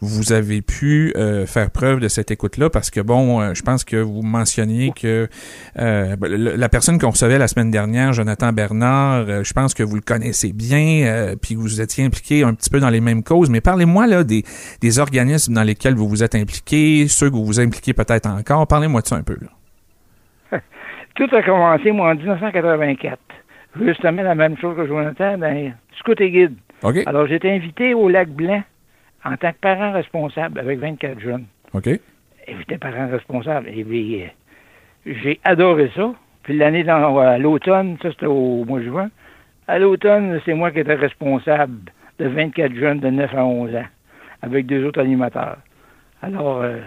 [0.00, 2.70] vous avez pu euh, faire preuve de cette écoute-là?
[2.70, 5.28] Parce que bon, je pense que vous mentionniez que
[5.76, 10.00] ben, la personne qu'on recevait la semaine dernière, Jonathan Bernard, je pense que vous le
[10.00, 13.50] connaissez bien, puis vous étiez impliqué un petit peu dans les mêmes causes.
[13.50, 14.42] Mais parlez-moi là des,
[14.80, 18.66] des organismes dans lesquels vous vous êtes impliqué, ceux que vous vous impliquez peut-être encore.
[18.66, 19.36] Parlez-moi de ça un peu.
[19.38, 20.60] Là.
[21.14, 23.18] Tout a commencé moi en 1984
[23.84, 26.54] justement la même chose que Jonathan, ben, scout et guide.
[27.06, 28.62] Alors, j'étais invité au Lac Blanc
[29.24, 31.46] en tant que parent responsable avec 24 jeunes.
[31.72, 31.88] OK.
[32.46, 33.68] J'étais parent responsable.
[33.68, 34.26] Et puis, euh,
[35.06, 36.12] j'ai adoré ça.
[36.42, 39.10] Puis l'année dans à l'automne, ça c'était au mois de juin.
[39.66, 43.86] À l'automne, c'est moi qui étais responsable de 24 jeunes de 9 à 11 ans,
[44.40, 45.58] avec deux autres animateurs.
[46.22, 46.78] Alors, euh,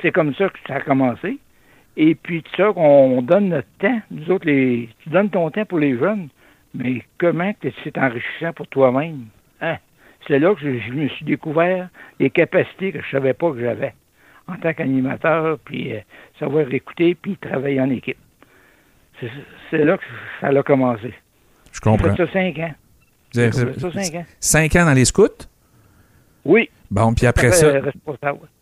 [0.00, 1.38] c'est comme ça que ça a commencé.
[1.96, 4.00] Et puis, tout ça, qu'on donne notre temps.
[4.10, 6.28] Nous autres, les, tu donnes ton temps pour les jeunes,
[6.74, 9.26] mais comment que c'est enrichissant pour toi-même?
[9.62, 9.76] Hein?
[10.26, 11.88] C'est là que je, je me suis découvert
[12.20, 13.94] les capacités que je savais pas que j'avais
[14.48, 16.00] en tant qu'animateur, puis euh,
[16.38, 18.18] savoir écouter, puis travailler en équipe.
[19.70, 20.04] C'est- là que
[20.40, 21.08] ça a commencé.
[21.72, 22.14] Je J'ai comprends.
[22.14, 22.74] fait ça cinq ans.
[23.34, 24.24] Vous J'ai avez- fait ça cinq ans.
[24.38, 25.26] Cinq ans dans les scouts?
[26.44, 26.68] Oui.
[26.90, 27.72] Bon, puis après ça,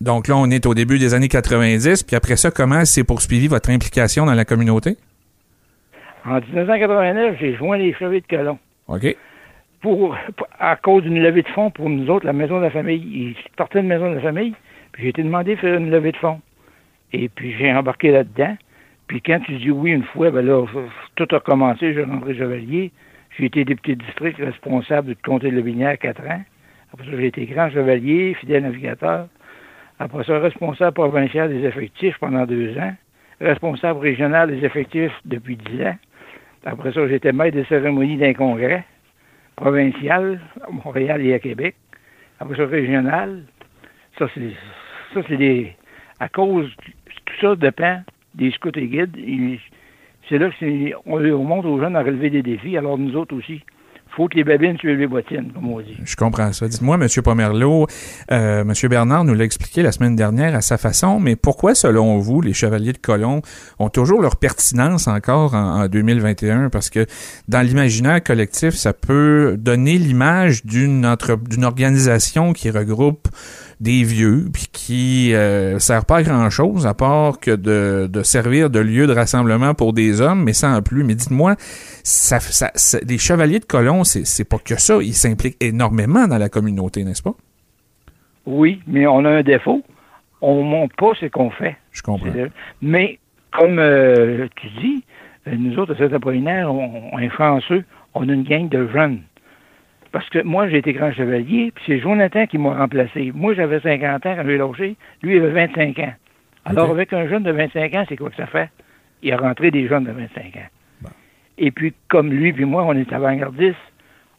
[0.00, 3.48] donc là, on est au début des années 90, puis après ça, comment s'est poursuivi
[3.48, 4.96] votre implication dans la communauté?
[6.24, 8.58] En 1989, j'ai joint les Chevaliers de Colomb.
[8.88, 9.14] OK.
[9.82, 12.70] Pour, pour- à cause d'une levée de fonds pour nous autres, la maison de la
[12.70, 12.96] famille.
[12.96, 14.54] Ils partaient de maison de la famille,
[14.92, 16.40] puis j'ai été demandé de faire une levée de fonds.
[17.12, 18.56] Et puis j'ai embarqué là-dedans.
[19.06, 20.64] Puis quand tu dis oui une fois, ben là,
[21.16, 22.90] tout a commencé, j'ai rentré chevalier.
[23.38, 26.40] J'ai été député de district responsable du comté de Lobinière quatre ans.
[26.94, 29.26] Après ça, j'ai été grand chevalier, fidèle navigateur.
[29.98, 32.94] Après ça, responsable provincial des effectifs pendant deux ans.
[33.40, 35.96] Responsable régional des effectifs depuis dix ans.
[36.64, 38.84] Après ça, j'étais maître des cérémonies d'un congrès
[39.56, 41.74] provincial à Montréal et à Québec.
[42.38, 43.42] Après ça, régional.
[44.16, 45.72] Ça, c'est des.
[46.20, 46.70] À cause,
[47.26, 48.02] tout ça dépend
[48.36, 49.16] des scouts et guides.
[50.28, 53.16] C'est là que c'est- on, on montre aux jeunes à relever des défis, alors nous
[53.16, 53.64] autres aussi.
[54.16, 55.96] Faut que les babines suivent les bottines, comme on dit.
[56.04, 56.68] Je comprends ça.
[56.68, 57.06] Dites-moi, M.
[57.22, 57.86] Pomerleau,
[58.30, 58.72] euh, M.
[58.88, 62.52] Bernard nous l'a expliqué la semaine dernière à sa façon, mais pourquoi, selon vous, les
[62.52, 63.42] Chevaliers de Colomb
[63.78, 66.70] ont toujours leur pertinence encore en, en 2021?
[66.70, 67.06] Parce que
[67.48, 73.28] dans l'imaginaire collectif, ça peut donner l'image d'une entre- d'une organisation qui regroupe
[73.84, 78.70] des vieux, puis qui euh, sert pas à grand-chose, à part que de, de servir
[78.70, 81.04] de lieu de rassemblement pour des hommes, mais sans plus.
[81.04, 81.54] Mais dites-moi,
[82.02, 84.96] ça, ça, ça- les Chevaliers de Colomb, c'est pas que ça.
[85.02, 87.34] Ils s'impliquent énormément dans la communauté, n'est-ce pas?
[88.46, 89.82] Oui, mais on a un défaut.
[90.40, 91.76] On montre pas ce qu'on fait.
[91.92, 92.28] Je comprends.
[92.82, 93.18] Mais,
[93.52, 95.04] comme euh, tu dis,
[95.46, 97.84] euh, nous autres, à Saint-Apollinaire, on, on est chanceux.
[98.14, 99.20] On a une gang de jeunes.
[100.14, 103.32] Parce que moi, j'ai été grand chevalier, puis c'est Jonathan qui m'a remplacé.
[103.34, 104.96] Moi, j'avais 50 ans quand j'ai logé.
[105.24, 106.12] Lui, il avait 25 ans.
[106.64, 108.70] Alors, avec un jeune de 25 ans, c'est quoi que ça fait?
[109.22, 110.68] Il a rentré des jeunes de 25 ans.
[111.00, 111.08] Bon.
[111.58, 113.74] Et puis, comme lui puis moi, on est avant-gardistes,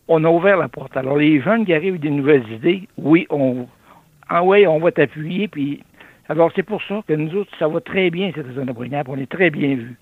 [0.07, 0.95] on a ouvert la porte.
[0.95, 3.67] Alors, les jeunes qui arrivent avec des nouvelles idées, oui, on,
[4.29, 5.83] ah ouais, on va t'appuyer, puis...
[6.29, 8.89] Alors, c'est pour ça que nous autres, ça va très bien, cette zone de puis
[9.09, 9.97] on est très bien vus.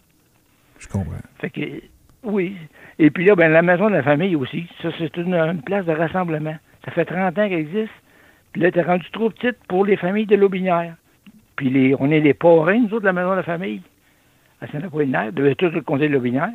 [0.77, 1.17] Je comprends.
[1.39, 1.61] Fait que,
[2.21, 2.57] oui.
[2.99, 5.93] Et puis là, ben, la maison de la famille aussi, ça, c'est une, place de
[5.93, 6.55] rassemblement.
[6.85, 7.91] Ça fait 30 ans qu'elle existe.
[8.51, 10.95] Puis là, t'es rendu trop petite pour les familles de l'Aubinière.
[11.55, 13.81] Puis les, on est les parrains, nous autres, de la maison de la famille,
[14.61, 16.51] à Saint-Apollinaire, de tout le comté de l'Aubinière.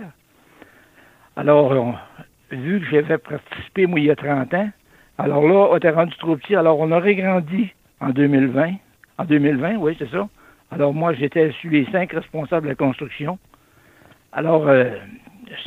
[1.36, 1.74] Alors,
[2.50, 4.70] vu que j'avais participé, moi, il y a 30 ans,
[5.18, 6.54] alors là, on était rendu trop petit.
[6.54, 8.74] Alors, on aurait grandi en 2020.
[9.18, 10.28] En 2020, oui, c'est ça.
[10.70, 13.38] Alors, moi, j'étais sur les cinq responsables de la construction.
[14.32, 14.90] Alors, euh,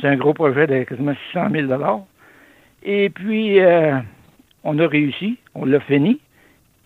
[0.00, 2.06] c'est un gros projet de quasiment 600 000
[2.82, 3.98] Et puis, euh,
[4.64, 6.20] on a réussi, on l'a fini.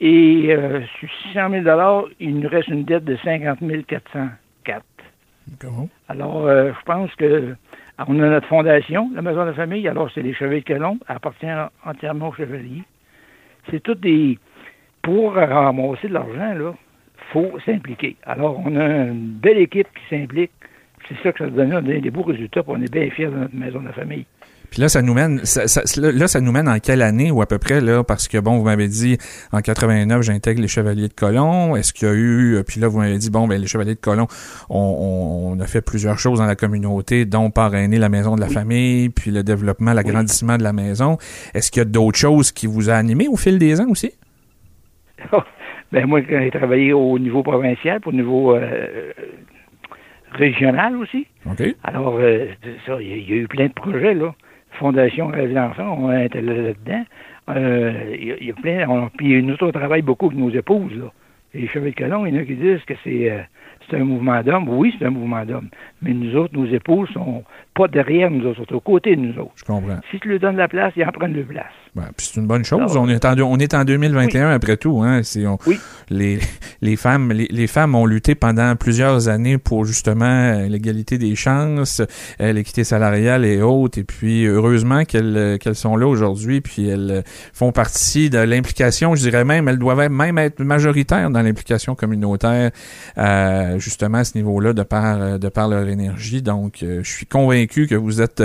[0.01, 4.85] Et euh, sur 600 000 il nous reste une dette de 50 404.
[5.59, 5.89] Comment?
[6.09, 7.55] Alors, euh, je pense que
[7.99, 9.89] on a notre fondation, la Maison de la Famille.
[9.89, 10.99] Alors, c'est les Chevaliers de Colomb.
[11.09, 11.47] Elle appartient
[11.85, 12.83] entièrement aux Chevaliers.
[13.71, 14.39] C'est tout des...
[15.03, 16.75] Pour ramasser de l'argent, là,
[17.33, 18.17] faut s'impliquer.
[18.25, 20.51] Alors, on a une belle équipe qui s'implique.
[21.09, 22.63] C'est ça que ça donne des, des beaux résultats.
[22.63, 24.27] puis on est bien fiers de notre Maison de la Famille.
[24.69, 27.41] Puis là, ça nous mène, ça, ça- là, ça nous mène en quelle année ou
[27.41, 28.03] à peu près là?
[28.03, 29.17] Parce que bon, vous m'avez dit
[29.53, 31.77] en 89, j'intègre les Chevaliers de Colomb.
[31.77, 33.95] Est-ce qu'il y a eu, euh, puis là, vous m'avez dit bon, ben les Chevaliers
[33.95, 34.27] de Colomb,
[34.69, 38.55] on, a fait plusieurs choses dans la communauté, dont parrainer la maison de la Oui.
[38.55, 39.97] famille, puis le développement, Oui.
[39.97, 41.17] l'agrandissement de la maison.
[41.55, 44.13] Est-ce qu'il y a d'autres choses qui vous a animé au fil des ans aussi?
[45.93, 49.13] Ben moi, j'ai travaillé au niveau provincial, au niveau euh,
[50.37, 51.27] régional aussi.
[51.85, 52.47] Alors, euh,
[52.87, 54.35] ça, il y, a- y a eu plein de projets, là.
[54.73, 57.05] Fondation Rêve d'enfant, on était là- là-dedans.
[57.49, 58.89] Euh, il y, a- y a plein.
[58.89, 61.13] On, puis nous autres, on travaille beaucoup avec nos épouses, là.
[61.55, 63.39] Les cheveux de colon, il y en a qui disent que c'est euh,
[63.89, 64.69] c'est un mouvement d'hommes.
[64.69, 65.69] Oui, c'est un mouvement d'hommes.
[66.03, 69.39] Mais nous autres, nos épouses sont pas derrière nous autres, sont aux côtés de nous
[69.39, 69.53] autres.
[69.57, 69.99] Je comprends.
[70.11, 71.73] Si tu leur donnes la place, ils en prennent le place.
[71.97, 72.95] Ben, puis c'est une bonne chose.
[72.95, 75.01] on, est en, on est en 2021 après tout.
[75.03, 75.23] Hein.
[75.47, 75.81] On, oui.
[76.11, 76.39] les,
[76.83, 81.35] les, femmes, les, les, femmes ont lutté pendant plusieurs années pour justement euh, l'égalité des
[81.35, 82.03] chances,
[82.43, 83.99] euh, l'équité salariale et autres.
[83.99, 86.61] Et puis heureusement qu'elles qu'elles sont là aujourd'hui.
[86.61, 87.25] Puis elles
[87.55, 92.73] font partie de l'implication, je dirais même, elles doivent même être majoritaires dans l'implication communautaire,
[93.17, 96.43] euh, justement à ce niveau-là, de par, de par leur énergie.
[96.43, 98.43] Donc je suis convaincu que vous êtes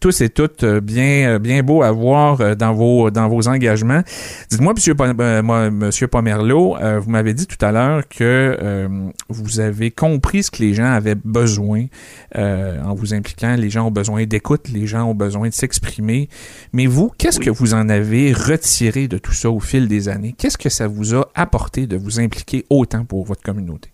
[0.00, 4.02] tous et toutes bien, bien beaux à voir dans vos dans vos engagements.
[4.50, 8.88] Dites-moi, Monsieur, euh, Monsieur Pomerleau, euh, vous m'avez dit tout à l'heure que euh,
[9.28, 11.86] vous avez compris ce que les gens avaient besoin
[12.34, 13.54] en vous impliquant.
[13.56, 16.28] Les gens ont besoin d'écoute, les gens ont besoin de s'exprimer.
[16.72, 20.34] Mais vous, qu'est-ce que vous en avez retiré de tout ça au fil des années?
[20.36, 23.90] Qu'est-ce que ça vous a apporté de vous impliquer autant pour votre communauté?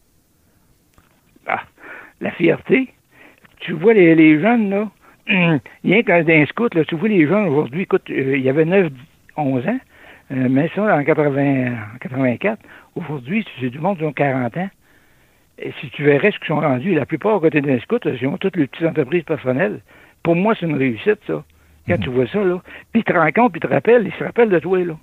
[1.46, 1.62] Ah,
[2.20, 2.92] la fierté.
[3.58, 4.90] Tu vois les, les jeunes, là,
[5.84, 8.64] rien qu'un d'un scout, là, tu vois les gens aujourd'hui, écoute, euh, il y avait
[8.64, 8.92] 9,
[9.36, 9.78] 11 ans,
[10.32, 12.58] euh, mais ça, en, 80, 84,
[12.96, 14.70] aujourd'hui, c'est du monde qui ont 40 ans.
[15.58, 18.26] Et si tu verrais ce qu'ils sont rendus, la plupart à côté d'un scout, ils
[18.26, 19.80] ont toutes les petites entreprises personnelles.
[20.22, 21.44] Pour moi, c'est une réussite, ça.
[21.86, 22.04] Quand mhm.
[22.04, 22.60] tu vois ça, là.
[22.92, 24.96] Puis ils te rencontrent, puis ils te rappellent, ils se rappellent de toi, là.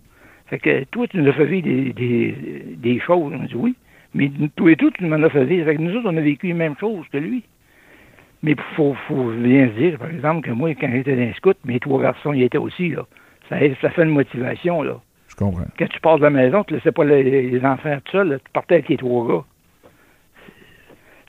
[0.48, 2.36] Fait que toi, tu nous as fait vivre des, des,
[2.78, 3.34] des choses.
[3.34, 3.76] On dit oui.
[4.14, 5.66] Mais toi et tout, tu nous as fait vivre.
[5.66, 7.44] Fait que nous autres, on a vécu les mêmes choses que lui.
[8.44, 11.34] Mais il faut, faut, bien se dire, par exemple, que moi, quand j'étais dans le
[11.34, 12.90] scout, mes trois garçons y étaient aussi.
[12.90, 13.06] Là.
[13.50, 14.84] Ça, ça fait une motivation.
[14.84, 15.00] Là.
[15.28, 15.66] Je comprends.
[15.78, 18.40] Quand tu pars de la maison, tu ne laissais pas les, enfants tout seuls.
[18.44, 19.44] Tu partais avec les trois gars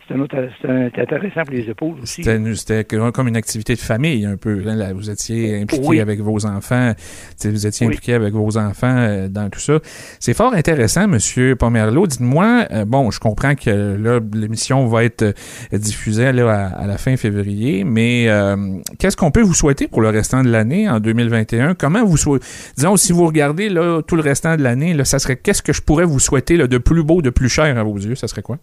[0.08, 2.24] c'était intéressant pour les épaules aussi.
[2.24, 4.62] C'était comme une activité de famille un peu.
[4.66, 6.92] Hein, vous étiez impliqué avec vos enfants,
[7.44, 9.78] vous étiez impliqué avec vos enfants euh, dans tout ça.
[10.20, 12.06] C'est fort intéressant, Monsieur Pomerleau.
[12.06, 16.98] Dites-moi, euh, bon, je comprends que là l'émission va être euh, diffusée là, à, la
[16.98, 18.28] fin février, mais
[18.98, 22.46] qu'est-ce qu'on peut vous souhaiter pour le restant de l'année en 2021 Comment vous souhaitez
[22.76, 25.72] Disons, si vous regardez là tout le restant de l'année, là, ça serait qu'est-ce que
[25.72, 28.14] je pourrais vous souhaiter là, de plus beau, de plus cher à vos yeux?
[28.14, 28.58] Ça serait quoi?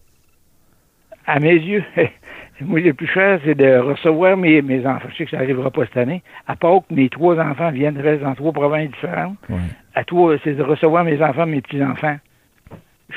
[1.28, 1.84] À mes yeux,
[2.61, 5.07] moi, le plus cher, c'est de recevoir mes, mes enfants.
[5.11, 6.21] Je sais que ça n'arrivera pas cette année.
[6.47, 9.38] À part que mes trois enfants viennent dans trois provinces différentes.
[9.93, 12.17] À toi, c'est de recevoir mes enfants, mes petits-enfants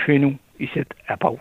[0.06, 1.34] chez nous, ici, à Pâques.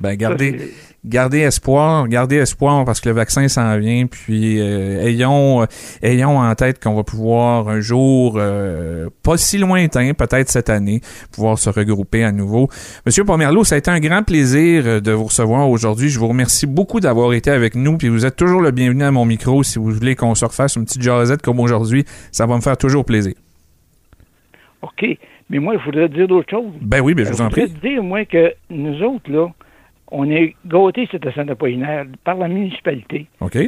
[0.00, 0.56] Ben, gardez,
[1.04, 4.06] gardez espoir, gardez espoir parce que le vaccin s'en vient.
[4.06, 5.66] Puis euh, ayons, euh,
[6.02, 11.00] ayons en tête qu'on va pouvoir un jour, euh, pas si lointain, peut-être cette année,
[11.32, 12.68] pouvoir se regrouper à nouveau.
[13.06, 16.08] Monsieur Pomerleau, ça a été un grand plaisir de vous recevoir aujourd'hui.
[16.08, 17.96] Je vous remercie beaucoup d'avoir été avec nous.
[17.98, 20.76] Puis vous êtes toujours le bienvenu à mon micro si vous voulez qu'on se refasse
[20.76, 22.04] une petite jasette comme aujourd'hui.
[22.32, 23.34] Ça va me faire toujours plaisir.
[24.82, 25.04] OK.
[25.50, 26.72] Mais moi, il faudrait dire d'autres choses.
[26.80, 27.62] Ben oui, mais je vous en prie.
[27.62, 29.48] Je dire, moi, que nous autres, là,
[30.10, 33.26] on est gâtés, cette saint apollinaire, par la municipalité.
[33.40, 33.58] OK.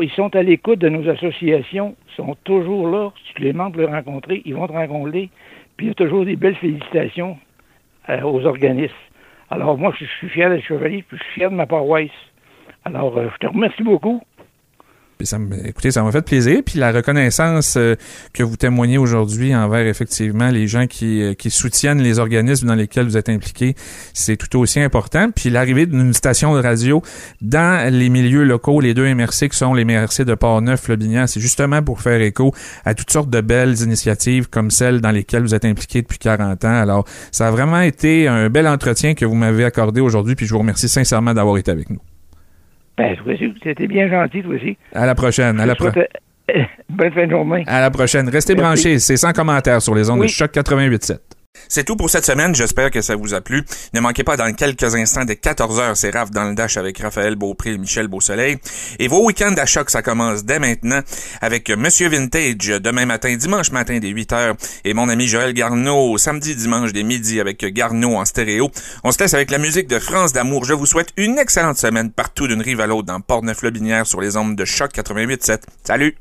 [0.00, 3.12] Ils sont à l'écoute de nos associations, sont toujours là.
[3.26, 5.28] Si tu les membres le rencontrer, ils vont te rencontrer.
[5.76, 7.36] Puis il y a toujours des belles félicitations
[8.08, 8.94] euh, aux organismes.
[9.50, 12.10] Alors moi, je suis fier d'être chevalier, puis je suis fier de ma paroisse.
[12.84, 14.22] Alors, euh, je te remercie beaucoup
[15.64, 16.60] écoutez, ça m'a fait plaisir.
[16.64, 17.94] Puis la reconnaissance euh,
[18.32, 22.74] que vous témoignez aujourd'hui envers effectivement les gens qui, euh, qui soutiennent les organismes dans
[22.74, 23.74] lesquels vous êtes impliqués,
[24.14, 25.30] c'est tout aussi important.
[25.30, 27.02] Puis l'arrivée d'une station de radio
[27.40, 31.40] dans les milieux locaux, les deux MRC qui sont les MRC de Port-Neuf, Lobinière, c'est
[31.40, 32.54] justement pour faire écho
[32.84, 36.64] à toutes sortes de belles initiatives comme celles dans lesquelles vous êtes impliqués depuis 40
[36.64, 36.80] ans.
[36.80, 40.52] Alors, ça a vraiment été un bel entretien que vous m'avez accordé aujourd'hui, puis je
[40.52, 42.00] vous remercie sincèrement d'avoir été avec nous.
[42.96, 43.16] Ben,
[43.62, 44.76] c'était bien gentil, toi aussi.
[44.94, 45.58] À la prochaine.
[45.60, 46.06] À la prochaine.
[46.90, 47.64] Bonne fin de journée.
[47.66, 48.28] À la prochaine.
[48.28, 48.98] Restez branchés.
[48.98, 51.18] C'est sans commentaire sur les ondes de Choc 88.7.
[51.72, 52.54] C'est tout pour cette semaine.
[52.54, 53.64] J'espère que ça vous a plu.
[53.94, 56.98] Ne manquez pas dans quelques instants des 14 heures, c'est Raph dans le Dash avec
[56.98, 58.58] Raphaël Beaupré et Michel Beausoleil.
[58.98, 61.00] Et vos week-ends à choc, ça commence dès maintenant
[61.40, 66.18] avec Monsieur Vintage demain matin, dimanche matin des 8 heures et mon ami Joël Garneau
[66.18, 68.70] samedi, dimanche des midi avec Garneau en stéréo.
[69.02, 70.66] On se laisse avec la musique de France d'amour.
[70.66, 74.36] Je vous souhaite une excellente semaine partout d'une rive à l'autre dans Port-Neuf-Lobinière sur les
[74.36, 75.60] ondes de choc 88.7.
[75.84, 76.16] Salut!